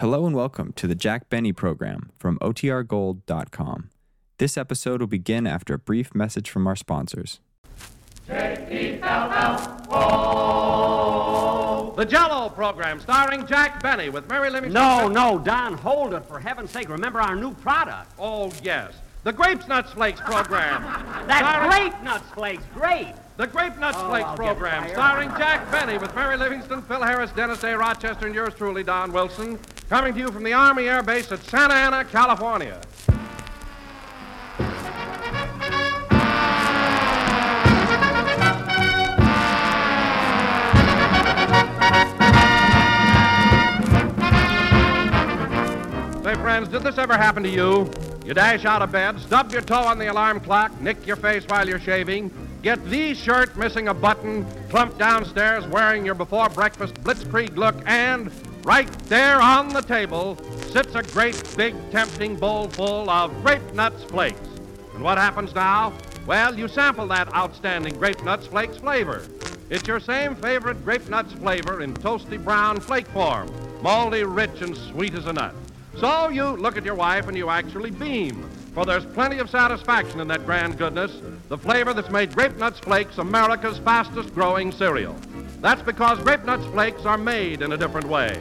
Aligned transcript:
Hello 0.00 0.26
and 0.26 0.34
welcome 0.36 0.72
to 0.74 0.86
the 0.86 0.94
Jack 0.94 1.28
Benny 1.28 1.52
program 1.52 2.10
from 2.18 2.38
OTRGold.com. 2.38 3.90
This 4.38 4.56
episode 4.56 5.00
will 5.00 5.08
begin 5.08 5.44
after 5.46 5.74
a 5.74 5.78
brief 5.78 6.14
message 6.14 6.48
from 6.50 6.66
our 6.68 6.76
sponsors. 6.76 7.40
The 8.28 9.00
Jello 12.08 12.48
program 12.50 13.00
starring 13.00 13.44
Jack 13.46 13.82
Benny 13.82 14.08
with 14.08 14.28
Mary 14.28 14.50
Livingstone. 14.50 15.12
No, 15.12 15.36
no, 15.36 15.38
Don, 15.40 15.74
hold 15.74 16.14
it. 16.14 16.24
For 16.26 16.38
heaven's 16.38 16.70
sake, 16.70 16.88
remember 16.88 17.20
our 17.20 17.34
new 17.34 17.52
product. 17.54 18.12
Oh, 18.20 18.52
yes. 18.62 18.92
The 19.24 19.32
Grapes 19.32 19.66
Nuts 19.66 19.90
Flakes 19.92 20.20
program. 20.20 20.82
That's 21.26 21.40
Starring- 21.40 21.70
grape 21.90 22.02
nuts 22.04 22.30
flakes, 22.30 22.62
great. 22.72 23.14
The 23.36 23.48
Grape 23.48 23.76
Nuts 23.78 23.98
Oh, 24.00 24.08
Flakes 24.08 24.26
I'll 24.28 24.36
program 24.36 24.88
starring 24.90 25.28
Jack 25.30 25.68
Benny 25.72 25.98
with 25.98 26.14
Mary 26.14 26.36
Livingstone, 26.36 26.82
Phil 26.82 27.02
Harris, 27.02 27.32
Dennis 27.32 27.60
Day, 27.60 27.74
Rochester, 27.74 28.26
and 28.26 28.34
yours 28.34 28.54
truly, 28.54 28.84
Don 28.84 29.12
Wilson. 29.12 29.58
Coming 29.88 30.12
to 30.12 30.20
you 30.20 30.30
from 30.30 30.44
the 30.44 30.52
Army 30.52 30.86
Air 30.86 31.02
Base 31.02 31.32
at 31.32 31.42
Santa 31.44 31.72
Ana, 31.72 32.04
California. 32.04 32.78
Say, 46.22 46.34
friends, 46.34 46.68
did 46.68 46.82
this 46.82 46.98
ever 46.98 47.16
happen 47.16 47.42
to 47.44 47.48
you? 47.48 47.90
You 48.26 48.34
dash 48.34 48.66
out 48.66 48.82
of 48.82 48.92
bed, 48.92 49.18
stub 49.20 49.50
your 49.52 49.62
toe 49.62 49.84
on 49.84 49.98
the 49.98 50.08
alarm 50.08 50.40
clock, 50.40 50.78
nick 50.82 51.06
your 51.06 51.16
face 51.16 51.44
while 51.46 51.66
you're 51.66 51.80
shaving, 51.80 52.30
get 52.60 52.84
the 52.90 53.14
shirt 53.14 53.56
missing 53.56 53.88
a 53.88 53.94
button, 53.94 54.44
plump 54.68 54.98
downstairs 54.98 55.66
wearing 55.68 56.04
your 56.04 56.14
before 56.14 56.50
breakfast 56.50 56.92
blitzkrieg 56.96 57.56
look, 57.56 57.74
and 57.86 58.30
right 58.68 58.92
there 59.04 59.40
on 59.40 59.70
the 59.70 59.80
table 59.80 60.36
sits 60.70 60.94
a 60.94 61.02
great 61.02 61.42
big 61.56 61.74
tempting 61.90 62.36
bowl 62.36 62.68
full 62.68 63.08
of 63.08 63.32
grape 63.42 63.62
nuts 63.72 64.04
flakes. 64.04 64.46
And 64.92 65.02
what 65.02 65.16
happens 65.16 65.54
now? 65.54 65.94
Well, 66.26 66.54
you 66.54 66.68
sample 66.68 67.06
that 67.06 67.34
outstanding 67.34 67.94
grape 67.94 68.22
nuts 68.24 68.46
flakes 68.46 68.76
flavor. 68.76 69.22
It's 69.70 69.88
your 69.88 70.00
same 70.00 70.36
favorite 70.36 70.84
grape 70.84 71.08
nuts 71.08 71.32
flavor 71.32 71.80
in 71.80 71.94
toasty 71.94 72.44
brown 72.44 72.78
flake 72.78 73.06
form, 73.06 73.50
moldy, 73.80 74.24
rich, 74.24 74.60
and 74.60 74.76
sweet 74.76 75.14
as 75.14 75.24
a 75.24 75.32
nut. 75.32 75.54
So 75.96 76.28
you 76.28 76.44
look 76.44 76.76
at 76.76 76.84
your 76.84 76.94
wife 76.94 77.26
and 77.26 77.38
you 77.38 77.48
actually 77.48 77.90
beam, 77.90 78.50
for 78.74 78.84
there's 78.84 79.06
plenty 79.06 79.38
of 79.38 79.48
satisfaction 79.48 80.20
in 80.20 80.28
that 80.28 80.44
grand 80.44 80.76
goodness, 80.76 81.22
the 81.48 81.56
flavor 81.56 81.94
that's 81.94 82.10
made 82.10 82.34
Grape 82.34 82.58
Nuts 82.58 82.80
Flakes 82.80 83.16
America's 83.16 83.78
fastest 83.78 84.34
growing 84.34 84.72
cereal. 84.72 85.16
That's 85.62 85.80
because 85.80 86.18
Grape 86.18 86.44
Nuts 86.44 86.66
Flakes 86.66 87.06
are 87.06 87.16
made 87.16 87.62
in 87.62 87.72
a 87.72 87.78
different 87.78 88.06
way. 88.06 88.38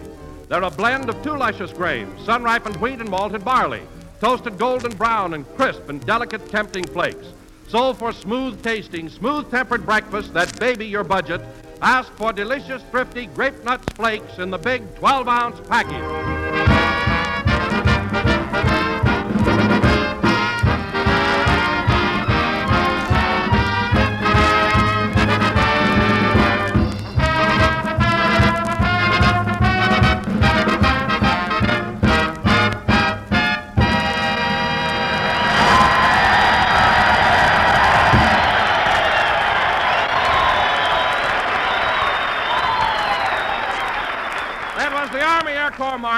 They're 0.49 0.63
a 0.63 0.71
blend 0.71 1.09
of 1.09 1.21
two 1.23 1.35
luscious 1.35 1.73
grains, 1.73 2.25
sun-ripened 2.25 2.77
wheat 2.77 2.99
and 2.99 3.09
malted 3.09 3.43
barley, 3.43 3.81
toasted 4.21 4.57
golden 4.57 4.95
brown 4.95 5.33
and 5.33 5.45
crisp 5.57 5.89
and 5.89 6.05
delicate 6.05 6.49
tempting 6.49 6.85
flakes. 6.85 7.27
So 7.67 7.93
for 7.93 8.13
smooth 8.13 8.63
tasting, 8.63 9.09
smooth 9.09 9.51
tempered 9.51 9.85
breakfast 9.85 10.33
that 10.33 10.57
baby 10.57 10.85
your 10.85 11.03
budget, 11.03 11.41
ask 11.81 12.11
for 12.13 12.31
delicious, 12.31 12.81
thrifty 12.91 13.25
Grape 13.25 13.61
Nuts 13.65 13.85
Flakes 13.95 14.37
in 14.39 14.49
the 14.49 14.57
big 14.57 14.83
12-ounce 14.95 15.67
package. 15.67 16.76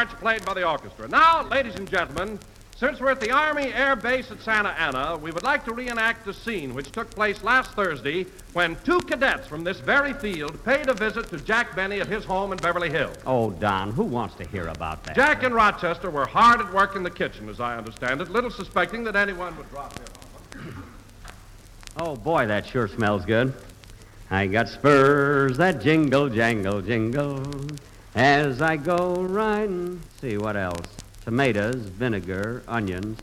March 0.09 0.19
played 0.19 0.45
by 0.45 0.53
the 0.53 0.67
orchestra. 0.67 1.07
Now, 1.07 1.43
ladies 1.43 1.75
and 1.75 1.89
gentlemen, 1.89 2.39
since 2.75 2.99
we're 2.99 3.11
at 3.11 3.19
the 3.19 3.31
Army 3.31 3.73
Air 3.73 3.95
Base 3.95 4.31
at 4.31 4.41
Santa 4.41 4.69
Ana, 4.69 5.17
we 5.17 5.31
would 5.31 5.43
like 5.43 5.65
to 5.65 5.73
reenact 5.73 6.27
a 6.27 6.33
scene 6.33 6.73
which 6.73 6.91
took 6.91 7.09
place 7.11 7.43
last 7.43 7.71
Thursday 7.71 8.25
when 8.53 8.77
two 8.83 8.99
cadets 9.01 9.47
from 9.47 9.63
this 9.63 9.79
very 9.79 10.13
field 10.13 10.63
paid 10.63 10.87
a 10.87 10.93
visit 10.93 11.29
to 11.29 11.37
Jack 11.37 11.75
Benny 11.75 11.99
at 11.99 12.07
his 12.07 12.23
home 12.23 12.51
in 12.53 12.57
Beverly 12.57 12.89
Hills. 12.89 13.17
Oh, 13.25 13.51
Don, 13.51 13.91
who 13.91 14.03
wants 14.03 14.35
to 14.35 14.47
hear 14.47 14.67
about 14.69 15.03
that? 15.03 15.15
Jack 15.15 15.43
and 15.43 15.53
Rochester 15.53 16.09
were 16.09 16.25
hard 16.25 16.61
at 16.61 16.73
work 16.73 16.95
in 16.95 17.03
the 17.03 17.11
kitchen, 17.11 17.49
as 17.49 17.59
I 17.59 17.77
understand 17.77 18.21
it, 18.21 18.29
little 18.29 18.51
suspecting 18.51 19.03
that 19.03 19.15
anyone 19.15 19.55
would 19.57 19.69
drop 19.69 19.93
in. 20.55 20.73
Oh, 21.97 22.15
boy, 22.15 22.47
that 22.47 22.65
sure 22.65 22.87
smells 22.87 23.25
good. 23.25 23.53
I 24.31 24.47
got 24.47 24.69
spurs 24.69 25.57
that 25.57 25.81
jingle, 25.81 26.29
jangle, 26.29 26.81
jingle 26.81 27.43
as 28.15 28.61
I 28.61 28.77
go 28.77 29.15
riding. 29.15 30.01
See, 30.21 30.37
what 30.37 30.55
else? 30.55 30.87
Tomatoes, 31.23 31.75
vinegar, 31.75 32.63
onions. 32.67 33.19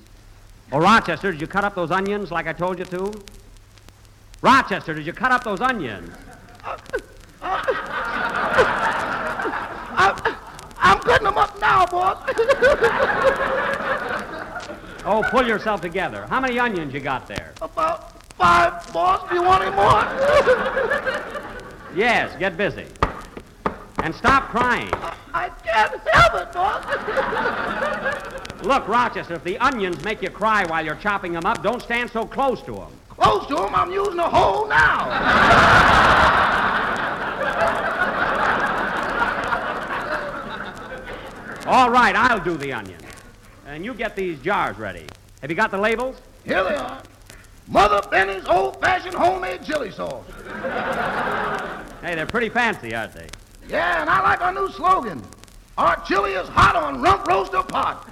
Oh, 0.73 0.79
Rochester, 0.79 1.33
did 1.33 1.41
you 1.41 1.47
cut 1.47 1.65
up 1.65 1.75
those 1.75 1.91
onions 1.91 2.31
like 2.31 2.47
I 2.47 2.53
told 2.53 2.79
you 2.79 2.85
to? 2.87 3.13
Rochester, 4.43 4.95
did 4.95 5.07
you 5.07 5.13
cut 5.13 5.33
up 5.33 5.45
those 5.45 5.61
onions? 5.61 6.11
I'm 10.79 11.01
cutting 11.01 11.25
them 11.25 11.39
up 11.39 11.61
now, 11.61 11.87
boss. 11.87 12.19
Oh, 15.05 15.23
pull 15.31 15.47
yourself 15.47 15.81
together. 15.81 16.27
How 16.29 16.41
many 16.41 16.59
onions 16.59 16.93
you 16.93 17.01
got 17.01 17.29
there? 17.29 17.53
About 17.63 18.23
five, 18.35 18.93
boss. 18.93 19.29
Do 19.29 19.37
you 19.37 19.43
want 19.43 19.63
any 19.63 19.75
more? 19.75 20.03
Yes, 21.95 22.37
get 22.39 22.57
busy. 22.57 22.87
And 24.03 24.15
stop 24.15 24.51
crying. 24.51 24.91
I 25.33 25.49
can't 25.65 25.99
help 26.09 26.35
it, 26.35 26.53
boss. 26.53 26.85
Look, 28.65 28.87
Rochester, 28.89 29.35
if 29.35 29.45
the 29.45 29.59
onions 29.59 30.03
make 30.05 30.23
you 30.23 30.31
cry 30.31 30.65
while 30.67 30.85
you're 30.85 30.97
chopping 30.97 31.33
them 31.33 31.47
up, 31.47 31.63
don't 31.63 31.83
stand 31.83 32.11
so 32.11 32.27
close 32.27 32.61
to 32.63 32.73
them. 32.73 32.93
Close 33.09 33.47
to 33.47 33.55
them, 33.55 33.75
I'm 33.75 33.91
using 33.91 34.19
a 34.19 34.29
hole 34.29 34.69
now. 34.69 35.01
All 41.67 41.91
right, 41.91 42.15
I'll 42.15 42.39
do 42.39 42.57
the 42.57 42.73
onions. 42.73 43.03
And 43.67 43.85
you 43.85 43.95
get 43.95 44.15
these 44.15 44.39
jars 44.41 44.79
ready. 44.79 45.07
Have 45.41 45.51
you 45.51 45.57
got 45.57 45.71
the 45.71 45.79
labels? 45.79 46.21
Here 46.45 46.63
they 46.63 46.77
are. 46.77 47.03
Mother 47.69 48.01
Benny's 48.09 48.47
old-fashioned 48.47 49.15
homemade 49.15 49.65
chili 49.65 49.91
sauce. 49.91 50.25
Hey, 52.03 52.15
they're 52.15 52.27
pretty 52.27 52.49
fancy, 52.49 52.95
aren't 52.95 53.15
they? 53.15 53.27
Yeah, 53.69 54.01
and 54.01 54.11
I 54.11 54.23
like 54.23 54.41
our 54.41 54.53
new 54.53 54.71
slogan. 54.71 55.23
Our 55.77 56.03
chili 56.07 56.33
is 56.33 56.49
hot 56.49 56.77
on 56.77 57.03
rump 57.03 57.27
roaster 57.27 57.63
pot. 57.63 58.09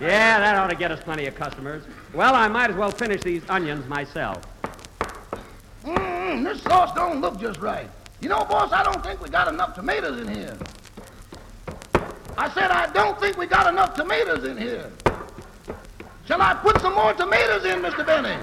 Yeah, 0.00 0.38
that 0.38 0.56
ought 0.56 0.70
to 0.70 0.76
get 0.76 0.92
us 0.92 1.02
plenty 1.02 1.26
of 1.26 1.34
customers. 1.34 1.82
Well, 2.14 2.34
I 2.34 2.46
might 2.48 2.70
as 2.70 2.76
well 2.76 2.90
finish 2.90 3.22
these 3.22 3.42
onions 3.48 3.86
myself. 3.88 4.42
Mmm, 5.84 6.44
this 6.44 6.62
sauce 6.62 6.94
don't 6.94 7.20
look 7.20 7.40
just 7.40 7.58
right. 7.60 7.90
You 8.20 8.28
know, 8.28 8.44
boss, 8.44 8.72
I 8.72 8.82
don't 8.82 9.02
think 9.02 9.20
we 9.22 9.28
got 9.28 9.48
enough 9.48 9.74
tomatoes 9.74 10.20
in 10.20 10.28
here. 10.28 10.56
I 12.36 12.48
said 12.50 12.70
I 12.70 12.92
don't 12.92 13.18
think 13.18 13.36
we 13.36 13.46
got 13.46 13.66
enough 13.66 13.94
tomatoes 13.94 14.44
in 14.44 14.56
here. 14.56 14.90
Shall 16.26 16.42
I 16.42 16.54
put 16.54 16.80
some 16.80 16.94
more 16.94 17.12
tomatoes 17.14 17.64
in, 17.64 17.80
Mr. 17.80 18.04
Benny? 18.06 18.36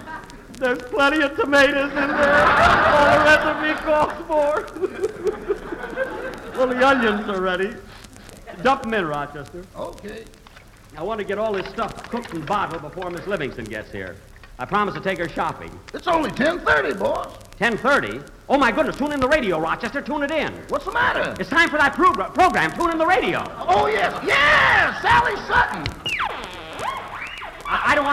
There's 0.58 0.82
plenty 0.84 1.22
of 1.22 1.36
tomatoes 1.36 1.90
in 1.92 1.96
there. 1.96 2.46
All 2.46 3.18
the 3.18 3.24
recipe 3.26 3.84
calls 3.84 4.14
for. 4.28 4.66
well, 6.58 6.68
the 6.68 6.88
onions 6.88 7.28
are 7.30 7.42
ready. 7.42 7.76
Dump 8.64 8.84
them 8.84 8.94
in, 8.94 9.06
Rochester. 9.06 9.64
Okay. 9.76 10.24
I 10.98 11.04
want 11.04 11.20
to 11.20 11.26
get 11.26 11.38
all 11.38 11.52
this 11.52 11.68
stuff 11.68 12.10
cooked 12.10 12.34
and 12.34 12.46
bottled 12.46 12.82
before 12.82 13.10
Miss 13.10 13.28
Livingstone 13.28 13.66
gets 13.66 13.92
here. 13.92 14.16
I 14.58 14.64
promised 14.64 14.96
to 14.96 15.04
take 15.04 15.20
her 15.20 15.28
shopping. 15.28 15.78
It's 15.94 16.08
only 16.08 16.30
10.30, 16.30 16.98
boss. 16.98 17.36
10.30? 17.60 18.26
Oh, 18.48 18.58
my 18.58 18.72
goodness, 18.72 18.96
tune 18.96 19.12
in 19.12 19.20
the 19.20 19.28
radio, 19.28 19.60
Rochester. 19.60 20.02
Tune 20.02 20.24
it 20.24 20.32
in. 20.32 20.54
What's 20.70 20.86
the 20.86 20.94
matter? 20.94 21.36
It's 21.38 21.50
time 21.50 21.70
for 21.70 21.78
that 21.78 21.94
progr- 21.96 22.34
program. 22.34 22.72
Tune 22.72 22.92
in 22.92 22.98
the 22.98 23.06
radio. 23.06 23.44
Oh, 23.68 23.88
yes. 23.88 24.18
Yes! 24.26 25.02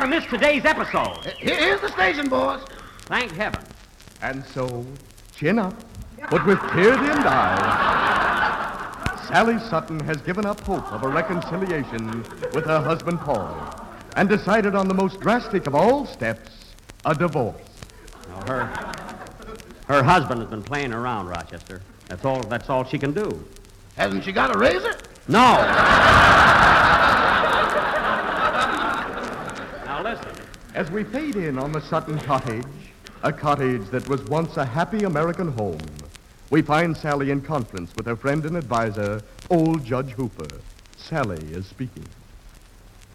To 0.03 0.09
miss 0.09 0.25
today's 0.27 0.65
episode. 0.65 1.25
Here's 1.39 1.81
the 1.81 1.89
station, 1.89 2.29
boss. 2.29 2.65
Thank 3.03 3.33
heaven. 3.33 3.65
And 4.21 4.45
so, 4.45 4.87
chin 5.35 5.59
up, 5.59 5.75
but 6.31 6.47
with 6.47 6.61
tear-dimmed 6.71 7.27
eyes, 7.27 9.29
Sally 9.29 9.59
Sutton 9.59 10.01
has 10.01 10.21
given 10.23 10.47
up 10.47 10.61
hope 10.61 10.91
of 10.93 11.03
a 11.03 11.09
reconciliation 11.09 12.23
with 12.53 12.65
her 12.67 12.81
husband 12.81 13.21
Paul 13.21 13.75
and 14.17 14.29
decided 14.29 14.75
on 14.75 14.89
the 14.89 14.95
most 14.95 15.21
drastic 15.21 15.67
of 15.67 15.75
all 15.75 16.07
steps, 16.07 16.75
a 17.05 17.15
divorce. 17.15 17.57
Now, 18.29 18.47
her, 18.47 18.65
her 19.87 20.03
husband 20.03 20.41
has 20.41 20.51
been 20.51 20.63
playing 20.63 20.93
around, 20.93 21.29
Rochester. 21.29 21.81
That's 22.09 22.25
all. 22.25 22.43
That's 22.43 22.69
all 22.69 22.85
she 22.85 22.99
can 22.99 23.13
do. 23.13 23.43
Hasn't 23.97 24.25
she 24.25 24.33
got 24.33 24.55
a 24.55 24.59
razor? 24.59 24.97
No. 25.29 25.39
now 29.87 30.03
listen. 30.03 30.35
As 30.75 30.91
we 30.91 31.05
fade 31.05 31.37
in 31.37 31.59
on 31.59 31.71
the 31.71 31.83
Sutton 31.83 32.19
cottage, 32.21 32.65
a 33.23 33.31
cottage 33.31 33.87
that 33.91 34.09
was 34.09 34.25
once 34.25 34.57
a 34.57 34.65
happy 34.65 35.05
American 35.05 35.53
home, 35.53 35.79
we 36.49 36.63
find 36.63 36.97
Sally 36.97 37.31
in 37.31 37.43
conference 37.43 37.95
with 37.95 38.07
her 38.07 38.17
friend 38.17 38.47
and 38.47 38.57
advisor, 38.57 39.21
old 39.51 39.85
Judge 39.85 40.13
Hooper. 40.13 40.49
Sally 40.97 41.45
is 41.53 41.67
speaking. 41.67 42.07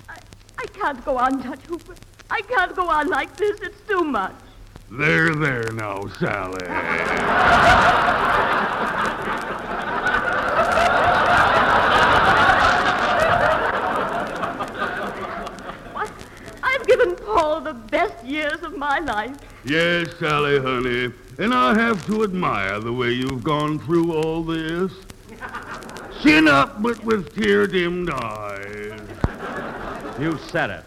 I, 0.08 0.18
I 0.60 0.66
can't 0.68 1.04
go 1.04 1.18
on, 1.18 1.42
Judge 1.42 1.62
Hooper. 1.62 1.96
I 2.30 2.42
can't 2.42 2.76
go 2.76 2.88
on 2.90 3.10
like 3.10 3.36
this. 3.38 3.60
It's 3.62 3.82
too 3.88 4.04
much. 4.04 4.36
There, 4.92 5.34
there 5.34 5.72
now, 5.72 6.06
Sally. 6.20 6.68
What? 15.94 16.12
I've 16.64 16.86
given 16.88 17.16
Paul 17.16 17.62
the 17.62 17.74
best 17.74 18.24
years 18.26 18.62
of 18.64 18.78
my 19.00 19.14
life. 19.14 19.38
yes, 19.66 20.08
Sally, 20.20 20.60
honey. 20.60 21.14
And 21.38 21.54
I 21.54 21.76
have 21.76 22.06
to 22.08 22.24
admire 22.24 22.80
the 22.80 22.92
way 22.94 23.12
you've 23.12 23.44
gone 23.44 23.80
through 23.80 24.14
all 24.14 24.44
this. 24.44 24.92
Chin 26.22 26.48
up, 26.48 26.82
but 26.82 27.04
with 27.04 27.36
tear-dimmed 27.36 28.10
eyes. 28.10 29.00
You 30.20 30.38
said 30.50 30.72
it. 30.72 30.84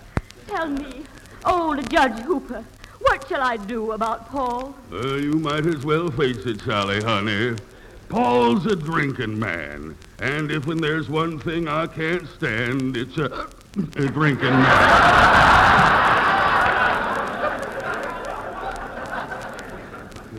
Tell 0.49 0.69
me, 0.69 1.05
old 1.45 1.89
Judge 1.89 2.19
Hooper, 2.21 2.65
what 2.99 3.29
shall 3.29 3.43
I 3.43 3.57
do 3.57 3.93
about 3.93 4.29
Paul? 4.29 4.75
Uh, 4.93 5.15
you 5.15 5.35
might 5.35 5.67
as 5.67 5.85
well 5.85 6.11
face 6.11 6.45
it, 6.47 6.61
Sally, 6.62 7.01
honey. 7.01 7.57
Paul's 8.09 8.67
a 8.67 8.75
drinking 8.75 9.39
man. 9.39 9.97
And 10.19 10.51
if 10.51 10.67
when 10.67 10.79
there's 10.81 11.09
one 11.09 11.39
thing 11.39 11.69
I 11.69 11.87
can't 11.87 12.27
stand, 12.29 12.97
it's 12.97 13.17
a, 13.19 13.49
a 13.97 14.09
drinking 14.09 14.51
man. 14.51 16.07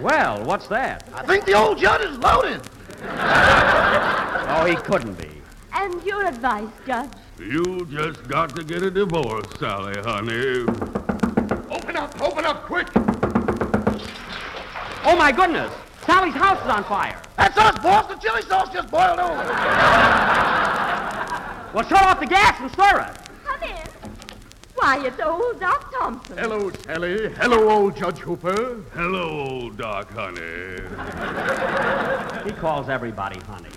Well, 0.01 0.43
what's 0.45 0.67
that? 0.67 1.07
I 1.13 1.23
think 1.25 1.45
the 1.45 1.53
old 1.53 1.77
judge 1.77 2.01
is 2.01 2.17
loaded. 2.17 2.61
Oh, 4.53 4.65
he 4.65 4.75
couldn't 4.75 5.13
be. 5.13 5.29
And 5.73 6.03
your 6.03 6.25
advice, 6.25 6.67
Judge? 6.85 7.09
You 7.39 7.87
just 7.89 8.27
got 8.27 8.53
to 8.57 8.65
get 8.65 8.83
a 8.83 8.91
divorce, 8.91 9.45
Sally, 9.57 9.97
honey. 10.01 10.65
Open 11.69 11.95
up, 11.95 12.21
open 12.21 12.43
up, 12.43 12.65
quick! 12.65 12.87
Oh, 15.05 15.15
my 15.17 15.31
goodness. 15.31 15.71
Sally's 16.05 16.33
house 16.33 16.61
is 16.63 16.69
on 16.69 16.83
fire. 16.83 17.21
That's 17.37 17.57
us, 17.57 17.79
boss. 17.81 18.07
The 18.07 18.15
chili 18.15 18.41
sauce 18.41 18.73
just 18.73 18.91
boiled 18.91 19.19
over. 19.19 19.37
Well, 21.73 21.87
shut 21.87 22.03
off 22.03 22.19
the 22.19 22.27
gas 22.27 22.59
and 22.59 22.69
stir 22.71 23.07
it. 23.09 23.20
Come 24.81 24.93
in. 24.97 25.01
Why, 25.01 25.07
it's 25.07 25.19
old 25.21 25.59
Doc 25.59 25.91
Thompson. 25.93 26.37
Hello, 26.37 26.71
Sally. 26.85 27.31
Hello, 27.33 27.69
old 27.69 27.95
Judge 27.95 28.17
Hooper. 28.19 28.83
Hello, 28.93 29.47
old 29.47 29.77
Doc, 29.77 30.11
honey. 30.11 30.81
He 32.45 32.51
calls 32.59 32.89
everybody 32.89 33.39
honey. 33.41 33.69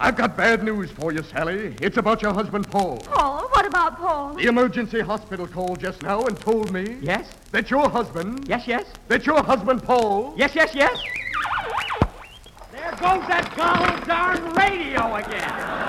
I've 0.00 0.16
got 0.16 0.36
bad 0.36 0.62
news 0.62 0.90
for 0.90 1.12
you, 1.12 1.22
Sally. 1.22 1.76
It's 1.80 1.96
about 1.96 2.20
your 2.20 2.34
husband, 2.34 2.68
Paul. 2.70 2.98
Paul, 2.98 3.48
what 3.50 3.64
about 3.66 3.96
Paul? 3.98 4.34
The 4.34 4.46
emergency 4.46 5.00
hospital 5.00 5.46
called 5.46 5.80
just 5.80 6.02
now 6.02 6.24
and 6.26 6.38
told 6.38 6.72
me 6.72 6.98
Yes? 7.00 7.30
that 7.52 7.70
your 7.70 7.88
husband, 7.88 8.46
Yes, 8.48 8.66
yes? 8.66 8.84
that 9.08 9.24
your 9.26 9.42
husband, 9.42 9.82
Paul, 9.82 10.34
Yes, 10.36 10.54
yes, 10.54 10.74
yes? 10.74 10.98
There 12.72 12.90
goes 12.90 13.26
that 13.28 13.52
gobble 13.56 14.04
darn 14.06 14.52
radio 14.54 15.14
again. 15.16 15.83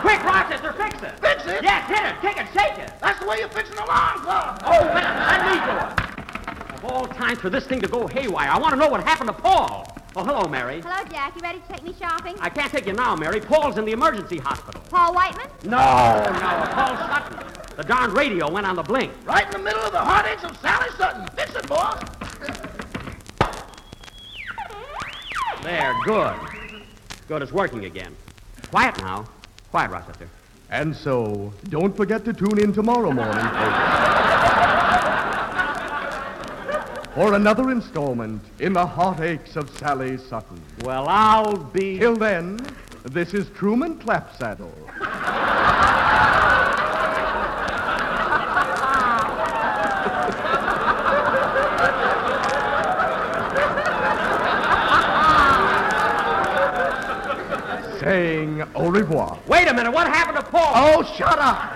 Quick, 0.00 0.22
Rochester, 0.24 0.72
fix 0.72 1.02
it. 1.02 1.18
Fix 1.20 1.46
it? 1.46 1.62
Yes, 1.62 1.88
hit 1.88 2.04
it, 2.04 2.20
kick 2.20 2.36
it, 2.36 2.46
shake 2.52 2.78
it. 2.78 2.92
That's 3.00 3.18
the 3.20 3.26
way 3.26 3.38
you 3.38 3.48
fix 3.48 3.70
an 3.70 3.78
alarm 3.78 4.20
clock. 4.20 4.62
Oh, 4.64 4.70
let, 4.70 5.04
let 5.04 5.42
me 5.46 5.54
do 5.66 5.72
it. 5.78 6.74
Of 6.74 6.84
all 6.84 7.06
times 7.06 7.40
for 7.40 7.50
this 7.50 7.66
thing 7.66 7.80
to 7.80 7.88
go 7.88 8.06
haywire, 8.06 8.48
I 8.48 8.58
want 8.58 8.74
to 8.74 8.78
know 8.78 8.88
what 8.88 9.02
happened 9.02 9.28
to 9.28 9.34
Paul. 9.34 9.92
Oh, 10.14 10.24
hello, 10.24 10.48
Mary. 10.48 10.80
Hello, 10.80 11.04
Jack. 11.10 11.34
You 11.34 11.42
ready 11.42 11.58
to 11.60 11.68
take 11.68 11.82
me 11.82 11.94
shopping? 11.98 12.36
I 12.40 12.48
can't 12.48 12.70
take 12.70 12.86
you 12.86 12.92
now, 12.92 13.16
Mary. 13.16 13.40
Paul's 13.40 13.78
in 13.78 13.84
the 13.84 13.92
emergency 13.92 14.38
hospital. 14.38 14.80
Paul 14.88 15.14
Whiteman? 15.14 15.48
No, 15.64 15.70
no, 15.70 16.66
Paul 16.72 16.96
Sutton. 16.96 17.46
The 17.76 17.84
darn 17.84 18.12
radio 18.12 18.50
went 18.50 18.66
on 18.66 18.76
the 18.76 18.82
blink. 18.82 19.12
Right 19.24 19.46
in 19.46 19.52
the 19.52 19.58
middle 19.58 19.82
of 19.82 19.92
the 19.92 20.00
heartaches 20.00 20.44
of 20.44 20.56
Sally 20.58 20.90
Sutton. 20.96 21.26
Fix 21.36 21.54
it, 21.54 21.68
boss. 21.68 22.02
There, 25.62 25.94
good. 26.04 26.34
Good, 27.28 27.42
it's 27.42 27.52
working 27.52 27.84
again. 27.84 28.16
Quiet 28.70 28.96
now. 28.98 29.26
Quiet, 29.70 29.90
Rochester. 29.90 30.28
And 30.70 30.94
so, 30.94 31.52
don't 31.68 31.96
forget 31.96 32.24
to 32.24 32.32
tune 32.32 32.58
in 32.58 32.72
tomorrow 32.72 33.10
morning, 33.10 33.34
folks. 33.34 33.98
For 37.14 37.34
another 37.34 37.70
installment 37.70 38.42
in 38.60 38.72
the 38.72 38.86
heartaches 38.86 39.56
of 39.56 39.68
Sally 39.78 40.18
Sutton. 40.18 40.62
Well, 40.82 41.06
I'll 41.08 41.56
be. 41.56 41.98
Till 41.98 42.16
then, 42.16 42.60
this 43.04 43.34
is 43.34 43.48
Truman 43.50 43.98
Clapsaddle. 43.98 44.72
Saying 58.58 58.70
au 58.74 58.90
revoir. 58.90 59.38
Wait 59.46 59.68
a 59.68 59.74
minute, 59.74 59.92
what 59.92 60.06
happened 60.08 60.36
to 60.38 60.50
Paul? 60.50 60.72
Oh, 60.74 61.02
shut 61.16 61.38
up. 61.38 61.74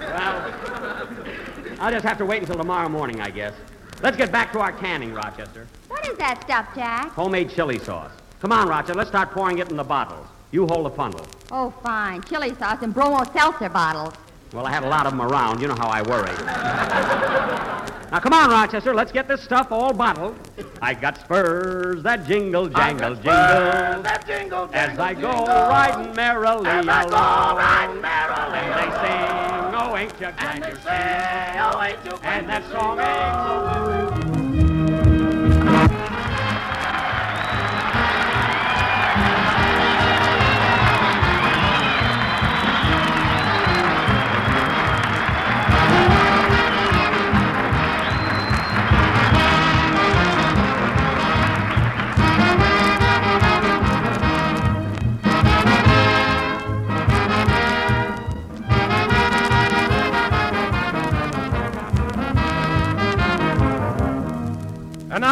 Well, 0.00 0.54
I'll 1.80 1.92
just 1.92 2.04
have 2.04 2.18
to 2.18 2.24
wait 2.24 2.40
until 2.40 2.56
tomorrow 2.56 2.88
morning, 2.88 3.20
I 3.20 3.30
guess. 3.30 3.54
Let's 4.02 4.16
get 4.16 4.32
back 4.32 4.52
to 4.52 4.60
our 4.60 4.72
canning, 4.72 5.14
Rochester. 5.14 5.66
What 5.88 6.06
is 6.06 6.16
that 6.18 6.42
stuff, 6.42 6.74
Jack? 6.74 7.12
Homemade 7.12 7.50
chili 7.50 7.78
sauce. 7.78 8.12
Come 8.40 8.52
on, 8.52 8.68
Rochester, 8.68 8.94
let's 8.94 9.08
start 9.08 9.30
pouring 9.30 9.58
it 9.58 9.70
in 9.70 9.76
the 9.76 9.84
bottles. 9.84 10.26
You 10.50 10.66
hold 10.66 10.86
the 10.86 10.90
funnel. 10.90 11.26
Oh, 11.50 11.70
fine. 11.82 12.22
Chili 12.22 12.54
sauce 12.54 12.82
and 12.82 12.94
bromo 12.94 13.24
seltzer 13.32 13.68
bottles. 13.68 14.14
Well, 14.52 14.66
I 14.66 14.70
had 14.70 14.84
a 14.84 14.88
lot 14.88 15.06
of 15.06 15.12
them 15.12 15.22
around. 15.22 15.60
You 15.60 15.68
know 15.68 15.74
how 15.74 15.88
I 15.88 16.02
worry. 16.02 17.70
now, 18.14 18.20
come 18.20 18.32
on, 18.32 18.48
Rochester. 18.48 18.94
Let's 18.94 19.10
get 19.10 19.26
this 19.26 19.42
stuff 19.42 19.72
all 19.72 19.92
bottled. 19.92 20.38
I 20.80 20.94
got 20.94 21.18
spurs 21.18 22.00
that 22.04 22.24
jingle, 22.28 22.68
jangle, 22.68 23.16
jingle. 23.16 23.32
That 23.32 24.22
jingle, 24.24 24.70
As 24.72 24.96
I 25.00 25.14
go 25.14 25.32
jingle. 25.32 25.46
riding 25.46 26.14
merrily 26.14 26.68
As 26.68 26.86
I 26.86 27.04
go 27.06 27.56
riding 27.56 28.00
merrily 28.00 28.58
And 28.58 28.78
they 28.78 28.90
sing, 29.02 29.74
oh, 29.74 29.96
ain't 29.96 30.20
you 30.20 30.26
And 30.26 30.36
glad 30.36 30.62
they 30.62 30.68
you're 30.68 30.78
say, 30.78 31.58
oh, 31.58 31.82
ain't 31.82 32.04
you 32.04 32.10
glad 32.12 32.38
And 32.38 32.48
that 32.50 32.62
song 32.70 33.00
ain't 33.00 34.14
so 34.14 34.20
oh, 34.20 34.23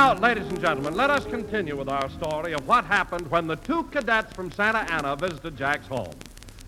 now, 0.03 0.15
ladies 0.15 0.49
and 0.49 0.61
gentlemen, 0.61 0.97
let 0.97 1.11
us 1.11 1.25
continue 1.27 1.77
with 1.77 1.89
our 1.89 2.11
story 2.11 2.55
of 2.55 2.67
what 2.67 2.85
happened 2.85 3.31
when 3.31 3.47
the 3.47 3.55
two 3.55 3.85
cadets 3.85 4.33
from 4.33 4.51
Santa 4.51 4.81
Ana 4.93 5.15
visited 5.15 5.57
Jack's 5.57 5.87
home. 5.87 6.13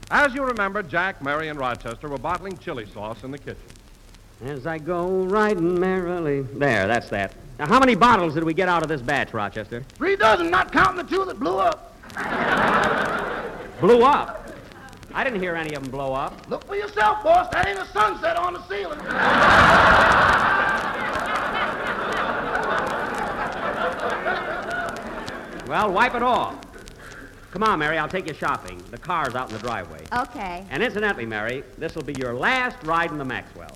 As 0.09 0.33
you 0.35 0.45
remember, 0.45 0.85
Jack, 0.85 1.21
Mary, 1.21 1.49
and 1.49 1.59
Rochester 1.59 2.09
were 2.09 2.17
bottling 2.17 2.57
chili 2.59 2.87
sauce 2.87 3.25
in 3.25 3.33
the 3.33 3.39
kitchen. 3.39 3.57
As 4.45 4.69
I 4.69 4.79
go 4.79 5.25
riding 5.25 5.81
merrily. 5.81 6.43
There, 6.43 6.87
that's 6.87 7.09
that. 7.09 7.35
Now, 7.59 7.67
how 7.67 7.81
many 7.81 7.97
bottles 7.97 8.35
did 8.35 8.45
we 8.45 8.55
get 8.55 8.69
out 8.69 8.85
of 8.85 8.89
this 8.89 9.03
batch, 9.03 9.35
Rochester? 9.35 9.83
Three 9.97 10.15
dozen, 10.15 10.49
not 10.49 10.71
counting 10.71 11.05
the 11.05 11.11
two 11.11 11.25
that 11.25 11.41
blew 11.41 11.59
up. 11.59 11.93
Blew 13.81 14.03
up. 14.05 14.49
I 15.13 15.25
didn't 15.25 15.41
hear 15.41 15.57
any 15.57 15.75
of 15.75 15.83
them 15.83 15.91
blow 15.91 16.15
up. 16.15 16.49
Look 16.49 16.65
for 16.69 16.77
yourself, 16.77 17.25
boss. 17.25 17.49
That 17.51 17.67
ain't 17.67 17.81
a 17.81 17.87
sunset 17.87 18.37
on 18.37 18.53
the 18.53 18.63
ceiling. 18.69 19.01
Well, 25.67 25.93
wipe 25.93 26.15
it 26.15 26.23
off. 26.23 26.57
Come 27.51 27.63
on, 27.63 27.79
Mary, 27.79 27.99
I'll 27.99 28.09
take 28.09 28.27
you 28.27 28.35
shopping. 28.35 28.83
The 28.91 28.99
car's 28.99 29.35
out 29.35 29.49
in 29.49 29.57
the 29.57 29.63
driveway. 29.63 30.05
Okay. 30.13 30.67
And 30.71 30.83
incidentally, 30.83 31.25
Mary, 31.25 31.63
this 31.79 31.95
will 31.95 32.03
be 32.03 32.15
your 32.19 32.35
last 32.35 32.77
ride 32.85 33.11
in 33.13 33.19
the 33.19 33.25
Maxwell. 33.25 33.71